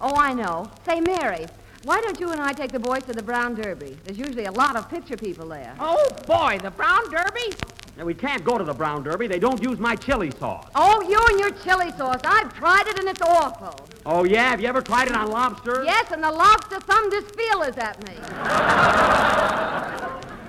Oh, 0.00 0.14
I 0.16 0.32
know. 0.32 0.70
Say, 0.86 1.00
Mary, 1.00 1.46
why 1.84 2.00
don't 2.00 2.20
you 2.20 2.30
and 2.30 2.40
I 2.40 2.52
take 2.52 2.70
the 2.72 2.78
boys 2.78 3.02
to 3.04 3.12
the 3.12 3.22
Brown 3.22 3.54
Derby? 3.54 3.96
There's 4.04 4.18
usually 4.18 4.44
a 4.44 4.52
lot 4.52 4.76
of 4.76 4.88
picture 4.88 5.16
people 5.16 5.48
there. 5.48 5.74
Oh, 5.80 6.08
boy, 6.26 6.58
the 6.62 6.70
Brown 6.70 7.10
Derby? 7.10 7.56
Now, 7.96 8.04
we 8.04 8.14
can't 8.14 8.44
go 8.44 8.58
to 8.58 8.64
the 8.64 8.74
Brown 8.74 9.02
Derby. 9.02 9.26
They 9.26 9.38
don't 9.38 9.62
use 9.62 9.78
my 9.78 9.96
chili 9.96 10.30
sauce. 10.30 10.68
Oh, 10.74 11.00
you 11.08 11.18
and 11.30 11.40
your 11.40 11.50
chili 11.64 11.90
sauce. 11.96 12.20
I've 12.24 12.54
tried 12.54 12.86
it 12.86 12.98
and 12.98 13.08
it's 13.08 13.22
awful. 13.22 13.88
Oh, 14.04 14.24
yeah? 14.24 14.50
Have 14.50 14.60
you 14.60 14.68
ever 14.68 14.82
tried 14.82 15.08
it 15.08 15.16
on 15.16 15.30
lobster? 15.30 15.82
Yes, 15.84 16.12
and 16.12 16.22
the 16.22 16.30
lobster 16.30 16.78
thumbed 16.80 17.12
his 17.12 17.24
feelers 17.30 17.76
at 17.78 18.06
me. 18.06 18.14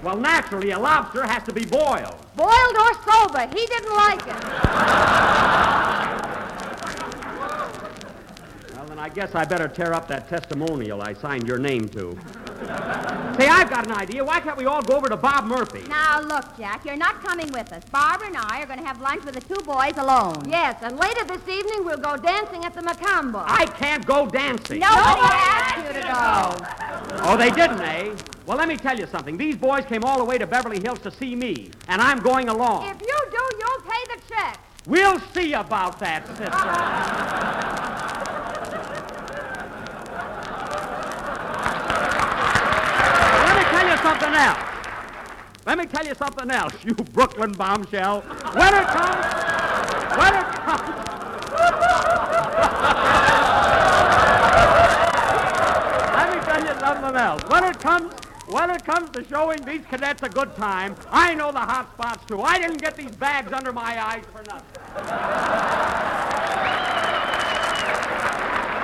Well, 0.04 0.15
naturally, 0.15 0.71
a 0.71 0.80
lobster 0.80 1.26
has 1.26 1.43
to 1.43 1.52
be 1.52 1.65
boiled. 1.65 2.15
Boiled 2.36 2.78
or 2.78 2.93
sober, 3.04 3.47
he 3.47 3.65
didn't 3.65 3.95
like 3.95 4.26
it. 4.28 4.43
Well, 8.97 9.05
then 9.05 9.12
I 9.12 9.13
guess 9.13 9.36
I 9.36 9.45
better 9.45 9.67
tear 9.67 9.93
up 9.93 10.07
that 10.07 10.27
testimonial 10.27 11.03
I 11.03 11.13
signed 11.13 11.47
your 11.47 11.60
name 11.60 11.88
to. 11.89 12.17
Say, 13.38 13.47
I've 13.47 13.69
got 13.69 13.86
an 13.86 13.91
idea. 13.91 14.23
Why 14.23 14.39
can't 14.39 14.57
we 14.57 14.65
all 14.65 14.81
go 14.81 14.95
over 14.95 15.07
to 15.07 15.15
Bob 15.17 15.45
Murphy? 15.45 15.88
Now, 15.88 16.19
look, 16.19 16.57
Jack, 16.57 16.83
you're 16.83 16.97
not 16.97 17.23
coming 17.23 17.51
with 17.51 17.71
us. 17.71 17.83
Barbara 17.91 18.27
and 18.27 18.38
I 18.38 18.63
are 18.63 18.65
going 18.65 18.79
to 18.79 18.86
have 18.86 18.99
lunch 18.99 19.23
with 19.23 19.36
the 19.36 19.41
two 19.41 19.62
boys 19.62 19.93
alone. 19.97 20.49
Yes, 20.49 20.81
and 20.81 20.97
later 20.97 21.25
this 21.25 21.47
evening 21.47 21.86
we'll 21.86 21.97
go 21.97 22.17
dancing 22.17 22.65
at 22.65 22.73
the 22.73 22.81
Mocambo. 22.81 23.43
I 23.45 23.67
can't 23.67 24.03
go 24.05 24.25
dancing. 24.25 24.79
Nobody 24.79 25.21
asked 25.21 25.77
you 25.77 25.93
to 25.93 26.07
go. 26.07 27.27
Oh, 27.29 27.38
they 27.38 27.51
didn't, 27.51 27.81
eh? 27.81 28.15
Well, 28.47 28.57
let 28.57 28.67
me 28.67 28.77
tell 28.77 28.97
you 28.97 29.05
something. 29.05 29.38
These 29.38 29.57
boys 29.57 29.86
came 29.86 30.03
all 30.03 30.17
the 30.17 30.25
way 30.25 30.39
to 30.39 30.47
Beverly 30.47 30.79
Hills 30.79 30.99
to 30.99 31.12
see 31.12 31.36
me, 31.36 31.69
and 31.88 32.01
I'm 32.01 32.19
going 32.19 32.49
along. 32.49 32.88
If 32.89 33.01
you 33.01 33.17
do, 33.29 33.49
you'll 33.60 33.81
pay 33.81 34.15
the 34.15 34.21
check. 34.27 34.60
We'll 34.88 35.19
see 35.19 35.53
about 35.53 35.99
that, 35.99 36.25
sister. 36.29 37.83
Let 43.47 43.55
me 43.57 43.63
tell 43.63 43.88
you 43.88 43.97
something 44.08 44.36
else. 44.36 44.63
Let 45.65 45.78
me 45.78 45.86
tell 45.86 46.06
you 46.06 46.15
something 46.15 46.50
else, 46.50 46.74
you 46.86 46.93
Brooklyn 46.93 47.52
bombshell. 47.52 48.22
When 48.22 48.74
it 48.74 48.88
comes, 48.88 49.26
when 50.15 50.34
it 50.34 50.46
comes. 50.63 50.88
Let 56.15 56.34
me 56.34 56.39
tell 56.46 56.63
you 56.63 56.74
something 56.80 57.15
else. 57.17 57.43
When 57.50 57.65
it 57.65 57.78
comes, 57.80 58.13
when 58.48 58.70
it 58.70 58.86
comes 58.86 59.10
to 59.10 59.26
showing 59.26 59.62
these 59.65 59.82
cadets 59.89 60.24
a 60.24 60.30
good 60.30 60.56
time, 60.56 60.96
I 61.10 61.36
know 61.36 61.52
the 61.52 61.60
hot 61.60 61.91
spots 61.93 62.24
too. 62.28 62.41
I 62.41 62.60
didn't 62.60 62.78
get 62.78 62.96
these 62.96 63.13
bags 63.17 63.52
under 63.52 63.74
my 63.74 64.02
eyes 64.02 64.24
for 64.32 64.41
nothing. 64.43 66.07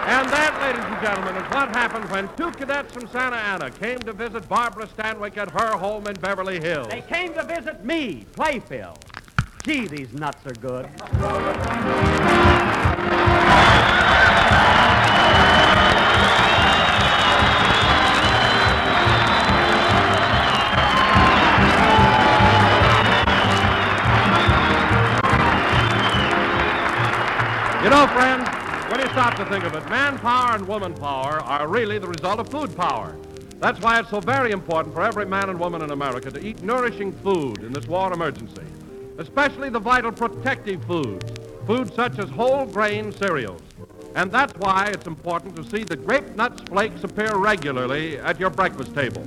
And 0.06 0.28
that, 0.30 0.60
ladies 0.62 0.84
and 0.84 1.02
gentlemen, 1.02 1.36
is 1.42 1.50
what 1.54 1.70
happened 1.70 2.10
when 2.12 2.28
two 2.36 2.52
cadets 2.52 2.92
from 2.92 3.08
Santa 3.08 3.38
Ana 3.38 3.72
came 3.72 4.00
to 4.00 4.12
visit 4.12 4.48
Barbara 4.50 4.86
Stanwyck 4.88 5.38
at 5.38 5.50
her 5.52 5.78
home 5.78 6.08
in 6.08 6.16
Beverly 6.16 6.60
Hills. 6.60 6.90
They 6.90 7.02
came 7.02 7.34
to 7.36 7.44
visit 7.44 7.86
me, 7.86 8.26
Playfield. 8.34 8.98
Gee, 9.64 9.88
these 9.88 10.12
nuts 10.12 10.46
are 10.46 10.54
good. 10.56 10.90
You 27.84 27.90
know, 27.90 28.08
friends, 28.08 28.53
stop 29.14 29.36
to 29.36 29.46
think 29.46 29.64
of 29.64 29.76
it, 29.76 29.88
manpower 29.92 30.56
and 30.56 30.68
woman 30.68 30.92
power 30.92 31.40
are 31.42 31.68
really 31.68 32.00
the 32.00 32.08
result 32.08 32.40
of 32.40 32.50
food 32.50 32.76
power. 32.76 33.16
That's 33.60 33.80
why 33.80 34.00
it's 34.00 34.10
so 34.10 34.20
very 34.20 34.52
important 34.52 34.96
for 34.96 35.04
every 35.04 35.28
man 35.28 35.52
and 35.52 35.60
woman 35.60 35.84
in 35.84 35.92
America 35.92 36.32
to 36.32 36.44
eat 36.44 36.64
nourishing 36.64 37.12
food 37.20 37.60
in 37.64 37.72
this 37.74 37.86
war 37.86 38.12
emergency, 38.12 38.64
especially 39.20 39.70
the 39.70 39.78
vital 39.78 40.12
protective 40.12 40.84
foods, 40.86 41.32
foods 41.68 41.94
such 41.94 42.18
as 42.18 42.28
whole 42.32 42.66
grain 42.66 43.12
cereals. 43.12 43.62
And 44.16 44.32
that's 44.32 44.58
why 44.58 44.88
it's 44.88 45.06
important 45.06 45.56
to 45.58 45.64
see 45.64 45.84
the 45.84 45.96
Grape 45.96 46.36
Nuts 46.36 46.64
Flakes 46.64 47.04
appear 47.04 47.36
regularly 47.36 48.18
at 48.18 48.40
your 48.40 48.50
breakfast 48.50 48.96
table. 48.96 49.24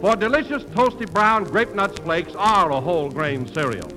For 0.00 0.14
delicious 0.14 0.62
toasty 0.62 1.12
brown 1.12 1.42
Grape 1.42 1.74
Nuts 1.74 1.98
Flakes 1.98 2.36
are 2.36 2.70
a 2.70 2.80
whole 2.80 3.10
grain 3.10 3.44
cereal. 3.52 3.90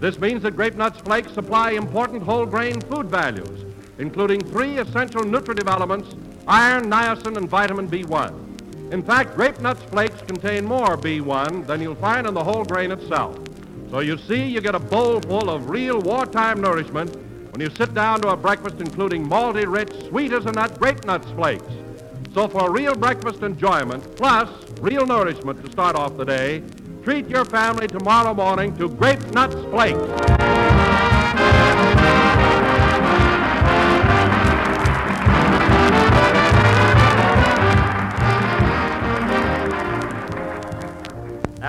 This 0.00 0.18
means 0.18 0.42
that 0.42 0.56
Grape 0.56 0.76
Nuts 0.76 1.00
Flakes 1.00 1.32
supply 1.32 1.72
important 1.72 2.22
whole 2.22 2.46
grain 2.46 2.80
food 2.80 3.10
values, 3.10 3.63
including 3.98 4.40
three 4.40 4.78
essential 4.78 5.24
nutritive 5.24 5.68
elements 5.68 6.14
iron, 6.46 6.90
niacin, 6.90 7.36
and 7.36 7.48
vitamin 7.48 7.88
B1. 7.88 8.92
In 8.92 9.02
fact, 9.02 9.34
Grape 9.34 9.60
Nuts 9.60 9.82
Flakes 9.84 10.20
contain 10.22 10.64
more 10.64 10.96
B1 10.96 11.66
than 11.66 11.80
you'll 11.80 11.94
find 11.94 12.26
in 12.26 12.34
the 12.34 12.44
whole 12.44 12.64
grain 12.64 12.92
itself. 12.92 13.38
So 13.90 14.00
you 14.00 14.18
see, 14.18 14.44
you 14.44 14.60
get 14.60 14.74
a 14.74 14.80
bowl 14.80 15.20
full 15.20 15.48
of 15.48 15.70
real 15.70 16.00
wartime 16.00 16.60
nourishment 16.60 17.14
when 17.52 17.60
you 17.60 17.70
sit 17.70 17.94
down 17.94 18.20
to 18.22 18.28
a 18.28 18.36
breakfast 18.36 18.76
including 18.80 19.26
malty 19.26 19.64
rich, 19.66 19.92
sweet 20.08 20.32
as 20.32 20.44
a 20.46 20.52
nut 20.52 20.78
Grape 20.78 21.04
Nuts 21.04 21.30
Flakes. 21.32 21.72
So 22.34 22.48
for 22.48 22.72
real 22.72 22.96
breakfast 22.96 23.42
enjoyment, 23.42 24.16
plus 24.16 24.50
real 24.80 25.06
nourishment 25.06 25.64
to 25.64 25.70
start 25.70 25.94
off 25.94 26.16
the 26.16 26.24
day, 26.24 26.62
treat 27.04 27.28
your 27.28 27.44
family 27.44 27.86
tomorrow 27.86 28.34
morning 28.34 28.76
to 28.76 28.88
Grape 28.88 29.22
Nuts 29.32 29.54
Flakes. 29.70 30.63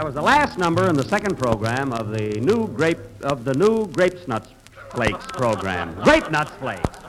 Was 0.06 0.14
the 0.14 0.22
last 0.22 0.60
number 0.60 0.88
in 0.88 0.96
the 0.96 1.04
second 1.04 1.36
program 1.36 1.92
of 1.92 2.12
the 2.12 2.40
new 2.40 2.68
grape 2.68 3.00
of 3.24 3.44
the 3.44 3.56
new 3.56 3.88
Grapes 3.88 4.28
Nuts 4.28 4.52
Flakes 4.92 5.26
program. 5.32 5.96
Grape 6.04 6.30
Nuts 6.30 6.52
Flakes. 6.60 7.00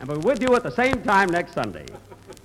And 0.00 0.08
we're 0.10 0.18
with 0.18 0.42
you 0.42 0.54
at 0.54 0.62
the 0.62 0.70
same 0.70 1.02
time 1.02 1.30
next 1.30 1.54
Sunday. 1.54 1.86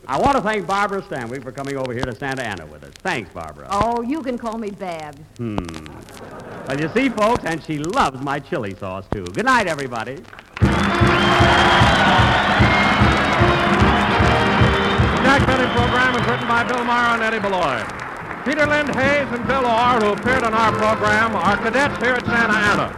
I 0.08 0.18
want 0.18 0.38
to 0.38 0.42
thank 0.44 0.66
Barbara 0.66 1.02
Stanwyck 1.02 1.44
for 1.44 1.52
coming 1.52 1.76
over 1.76 1.92
here 1.92 2.06
to 2.06 2.16
Santa 2.16 2.42
Ana 2.42 2.66
with 2.68 2.86
us. 2.86 2.94
Thanks, 3.04 3.34
Barbara. 3.34 3.68
Oh, 3.70 4.02
you 4.02 4.22
can 4.22 4.38
call 4.38 4.58
me 4.58 4.72
Babs. 4.72 5.20
Hmm. 5.36 5.58
Well, 6.70 6.80
you 6.80 6.88
see, 6.94 7.10
folks, 7.10 7.44
and 7.44 7.62
she 7.62 7.78
loves 7.78 8.22
my 8.22 8.40
chili 8.40 8.74
sauce, 8.76 9.04
too. 9.12 9.26
Good 9.26 9.44
night, 9.44 9.68
everybody. 9.68 10.16
The 10.16 10.24
Jack 15.22 15.46
Benny 15.46 15.70
program 15.76 16.16
is 16.16 16.26
written 16.30 16.48
by 16.48 16.64
Bill 16.66 16.86
Morrow 16.86 17.16
and 17.16 17.24
Eddie 17.24 17.40
Beloin. 17.40 18.01
Peter 18.46 18.66
Lind 18.66 18.90
Hayes 18.96 19.28
and 19.32 19.46
Bill 19.46 19.66
Orr, 19.68 20.02
who 20.02 20.14
appeared 20.14 20.44
on 20.44 20.56
our 20.56 20.72
program, 20.72 21.36
are 21.36 21.58
cadets 21.58 21.96
here 22.02 22.14
at 22.14 22.26
Santa 22.26 22.54
Ana. 22.54 22.90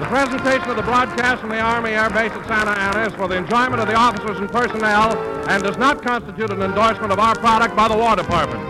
The 0.00 0.06
presentation 0.06 0.68
of 0.68 0.76
the 0.76 0.82
broadcast 0.82 1.42
from 1.42 1.50
the 1.50 1.60
Army 1.60 1.90
Air 1.90 2.10
Base 2.10 2.32
at 2.32 2.44
Santa 2.48 2.72
Ana 2.72 3.06
is 3.06 3.14
for 3.14 3.28
the 3.28 3.36
enjoyment 3.36 3.80
of 3.80 3.86
the 3.86 3.94
officers 3.94 4.38
and 4.38 4.50
personnel 4.50 5.16
and 5.48 5.62
does 5.62 5.76
not 5.76 6.02
constitute 6.02 6.50
an 6.50 6.60
endorsement 6.60 7.12
of 7.12 7.20
our 7.20 7.36
product 7.36 7.76
by 7.76 7.86
the 7.86 7.96
War 7.96 8.16
Department. 8.16 8.60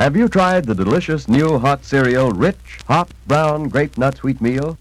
Have 0.00 0.16
you 0.16 0.28
tried 0.28 0.64
the 0.64 0.74
delicious 0.74 1.28
new 1.28 1.60
hot 1.60 1.84
cereal, 1.84 2.32
rich, 2.32 2.80
hot 2.88 3.10
brown 3.28 3.68
grape 3.68 3.96
nut 3.96 4.24
wheat 4.24 4.40
meal? 4.40 4.76